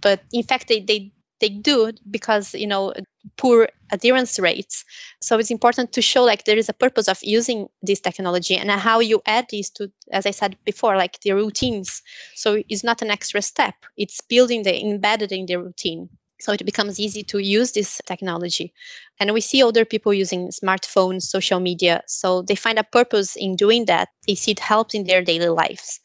But 0.00 0.22
in 0.32 0.44
fact, 0.44 0.68
they, 0.68 0.80
they, 0.80 1.12
they 1.40 1.48
do 1.48 1.92
because, 2.10 2.54
you 2.54 2.66
know, 2.66 2.94
poor 3.36 3.68
adherence 3.90 4.38
rates. 4.38 4.84
So 5.20 5.38
it's 5.38 5.50
important 5.50 5.92
to 5.92 6.02
show 6.02 6.22
like 6.22 6.44
there 6.44 6.58
is 6.58 6.68
a 6.68 6.74
purpose 6.74 7.08
of 7.08 7.18
using 7.22 7.68
this 7.82 8.00
technology 8.00 8.56
and 8.56 8.70
how 8.70 9.00
you 9.00 9.22
add 9.26 9.46
these 9.50 9.70
to, 9.70 9.90
as 10.12 10.26
I 10.26 10.30
said 10.30 10.56
before, 10.64 10.96
like 10.96 11.20
the 11.20 11.32
routines. 11.32 12.02
So 12.34 12.62
it's 12.68 12.84
not 12.84 13.02
an 13.02 13.10
extra 13.10 13.42
step; 13.42 13.74
it's 13.96 14.20
building 14.20 14.62
the 14.62 14.78
embedded 14.80 15.32
in 15.32 15.46
the 15.46 15.56
routine. 15.56 16.08
So 16.40 16.52
it 16.52 16.64
becomes 16.66 17.00
easy 17.00 17.22
to 17.24 17.38
use 17.38 17.72
this 17.72 18.00
technology. 18.06 18.72
And 19.18 19.32
we 19.32 19.40
see 19.40 19.62
older 19.62 19.84
people 19.84 20.12
using 20.12 20.48
smartphones, 20.48 21.22
social 21.22 21.60
media. 21.60 22.02
So 22.06 22.42
they 22.42 22.56
find 22.56 22.78
a 22.78 22.84
purpose 22.84 23.36
in 23.36 23.56
doing 23.56 23.86
that. 23.86 24.08
They 24.26 24.34
see 24.34 24.50
it 24.50 24.58
helps 24.60 24.94
in 24.94 25.04
their 25.04 25.22
daily 25.22 25.48
lives. 25.48 26.00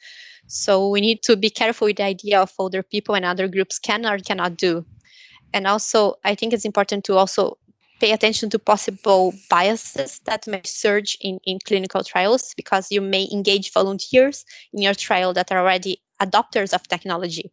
So 0.47 0.87
we 0.89 1.01
need 1.01 1.23
to 1.23 1.35
be 1.35 1.49
careful 1.49 1.85
with 1.87 1.97
the 1.97 2.03
idea 2.03 2.39
of 2.39 2.53
older 2.57 2.83
people 2.83 3.15
and 3.15 3.25
other 3.25 3.47
groups 3.47 3.79
can 3.79 4.05
or 4.05 4.17
cannot 4.19 4.57
do. 4.57 4.85
And 5.53 5.67
also, 5.67 6.15
I 6.23 6.35
think 6.35 6.53
it's 6.53 6.65
important 6.65 7.03
to 7.05 7.15
also 7.15 7.57
pay 7.99 8.11
attention 8.11 8.49
to 8.51 8.59
possible 8.59 9.33
biases 9.49 10.19
that 10.25 10.47
may 10.47 10.61
surge 10.63 11.17
in, 11.21 11.39
in 11.43 11.59
clinical 11.65 12.03
trials 12.03 12.53
because 12.55 12.91
you 12.91 13.01
may 13.01 13.27
engage 13.31 13.73
volunteers 13.73 14.45
in 14.73 14.81
your 14.81 14.93
trial 14.93 15.33
that 15.33 15.51
are 15.51 15.59
already 15.59 16.01
adopters 16.21 16.73
of 16.73 16.87
technology 16.87 17.51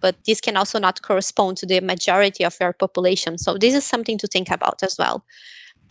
but 0.00 0.16
this 0.24 0.40
can 0.40 0.56
also 0.56 0.78
not 0.78 1.02
correspond 1.02 1.56
to 1.58 1.66
the 1.66 1.80
majority 1.80 2.44
of 2.44 2.56
your 2.60 2.72
population. 2.72 3.38
So 3.38 3.56
this 3.58 3.74
is 3.74 3.84
something 3.84 4.18
to 4.18 4.26
think 4.26 4.50
about 4.50 4.82
as 4.82 4.96
well. 4.98 5.24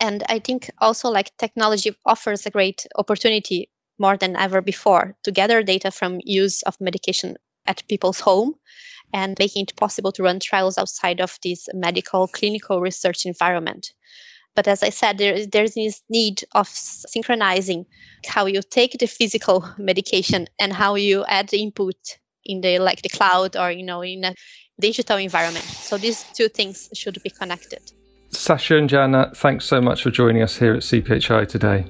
And 0.00 0.22
I 0.28 0.38
think 0.38 0.70
also 0.78 1.08
like 1.08 1.36
technology 1.38 1.94
offers 2.04 2.46
a 2.46 2.50
great 2.50 2.86
opportunity 2.96 3.70
more 3.98 4.16
than 4.16 4.36
ever 4.36 4.60
before 4.60 5.16
to 5.22 5.32
gather 5.32 5.62
data 5.62 5.90
from 5.90 6.20
use 6.24 6.62
of 6.62 6.80
medication 6.80 7.36
at 7.66 7.82
people's 7.88 8.20
home 8.20 8.54
and 9.12 9.36
making 9.38 9.62
it 9.62 9.76
possible 9.76 10.12
to 10.12 10.22
run 10.22 10.40
trials 10.40 10.78
outside 10.78 11.20
of 11.20 11.38
this 11.42 11.68
medical 11.74 12.28
clinical 12.28 12.80
research 12.80 13.26
environment. 13.26 13.92
But 14.54 14.66
as 14.66 14.82
I 14.82 14.88
said, 14.88 15.18
there, 15.18 15.46
there's 15.46 15.74
this 15.74 16.02
need 16.08 16.42
of 16.52 16.66
synchronizing 16.66 17.84
how 18.26 18.46
you 18.46 18.62
take 18.62 18.98
the 18.98 19.06
physical 19.06 19.68
medication 19.78 20.46
and 20.58 20.72
how 20.72 20.94
you 20.94 21.24
add 21.28 21.50
the 21.50 21.62
input 21.62 21.96
in 22.44 22.62
the 22.62 22.78
like 22.78 23.02
the 23.02 23.08
cloud 23.08 23.56
or 23.56 23.70
you 23.70 23.82
know 23.84 24.02
in 24.02 24.24
a 24.24 24.34
digital 24.80 25.18
environment. 25.18 25.64
So 25.64 25.98
these 25.98 26.24
two 26.34 26.48
things 26.48 26.88
should 26.94 27.22
be 27.22 27.30
connected. 27.30 27.80
Sasha 28.30 28.76
and 28.76 28.88
Jana, 28.88 29.32
thanks 29.34 29.64
so 29.64 29.80
much 29.80 30.02
for 30.02 30.10
joining 30.10 30.42
us 30.42 30.56
here 30.56 30.74
at 30.74 30.82
CPHI 30.82 31.48
today. 31.48 31.86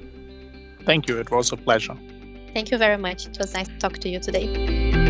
Thank 0.85 1.07
you. 1.07 1.19
It 1.19 1.31
was 1.31 1.51
a 1.51 1.57
pleasure. 1.57 1.95
Thank 2.53 2.71
you 2.71 2.77
very 2.77 2.97
much. 2.97 3.27
It 3.27 3.37
was 3.37 3.53
nice 3.53 3.67
to 3.67 3.77
talk 3.77 3.97
to 3.99 4.09
you 4.09 4.19
today. 4.19 5.06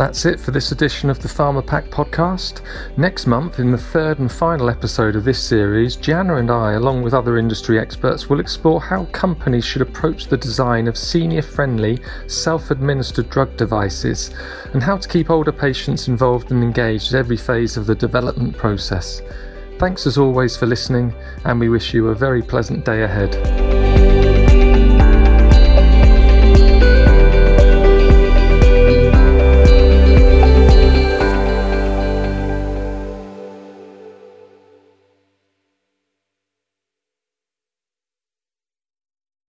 That's 0.00 0.24
it 0.24 0.40
for 0.40 0.50
this 0.50 0.72
edition 0.72 1.10
of 1.10 1.20
the 1.20 1.28
Pharma 1.28 1.60
Pack 1.64 1.90
podcast. 1.90 2.62
Next 2.96 3.26
month, 3.26 3.58
in 3.58 3.70
the 3.70 3.76
third 3.76 4.18
and 4.18 4.32
final 4.32 4.70
episode 4.70 5.14
of 5.14 5.24
this 5.24 5.38
series, 5.38 5.94
Jana 5.94 6.36
and 6.36 6.50
I, 6.50 6.72
along 6.72 7.02
with 7.02 7.12
other 7.12 7.36
industry 7.36 7.78
experts, 7.78 8.26
will 8.26 8.40
explore 8.40 8.80
how 8.80 9.04
companies 9.12 9.66
should 9.66 9.82
approach 9.82 10.28
the 10.28 10.38
design 10.38 10.88
of 10.88 10.96
senior 10.96 11.42
friendly, 11.42 11.98
self 12.28 12.70
administered 12.70 13.28
drug 13.28 13.54
devices 13.58 14.30
and 14.72 14.82
how 14.82 14.96
to 14.96 15.06
keep 15.06 15.28
older 15.28 15.52
patients 15.52 16.08
involved 16.08 16.50
and 16.50 16.62
engaged 16.62 17.12
at 17.12 17.18
every 17.18 17.36
phase 17.36 17.76
of 17.76 17.84
the 17.84 17.94
development 17.94 18.56
process. 18.56 19.20
Thanks 19.78 20.06
as 20.06 20.16
always 20.16 20.56
for 20.56 20.64
listening, 20.64 21.12
and 21.44 21.60
we 21.60 21.68
wish 21.68 21.92
you 21.92 22.08
a 22.08 22.14
very 22.14 22.40
pleasant 22.40 22.86
day 22.86 23.02
ahead. 23.02 23.69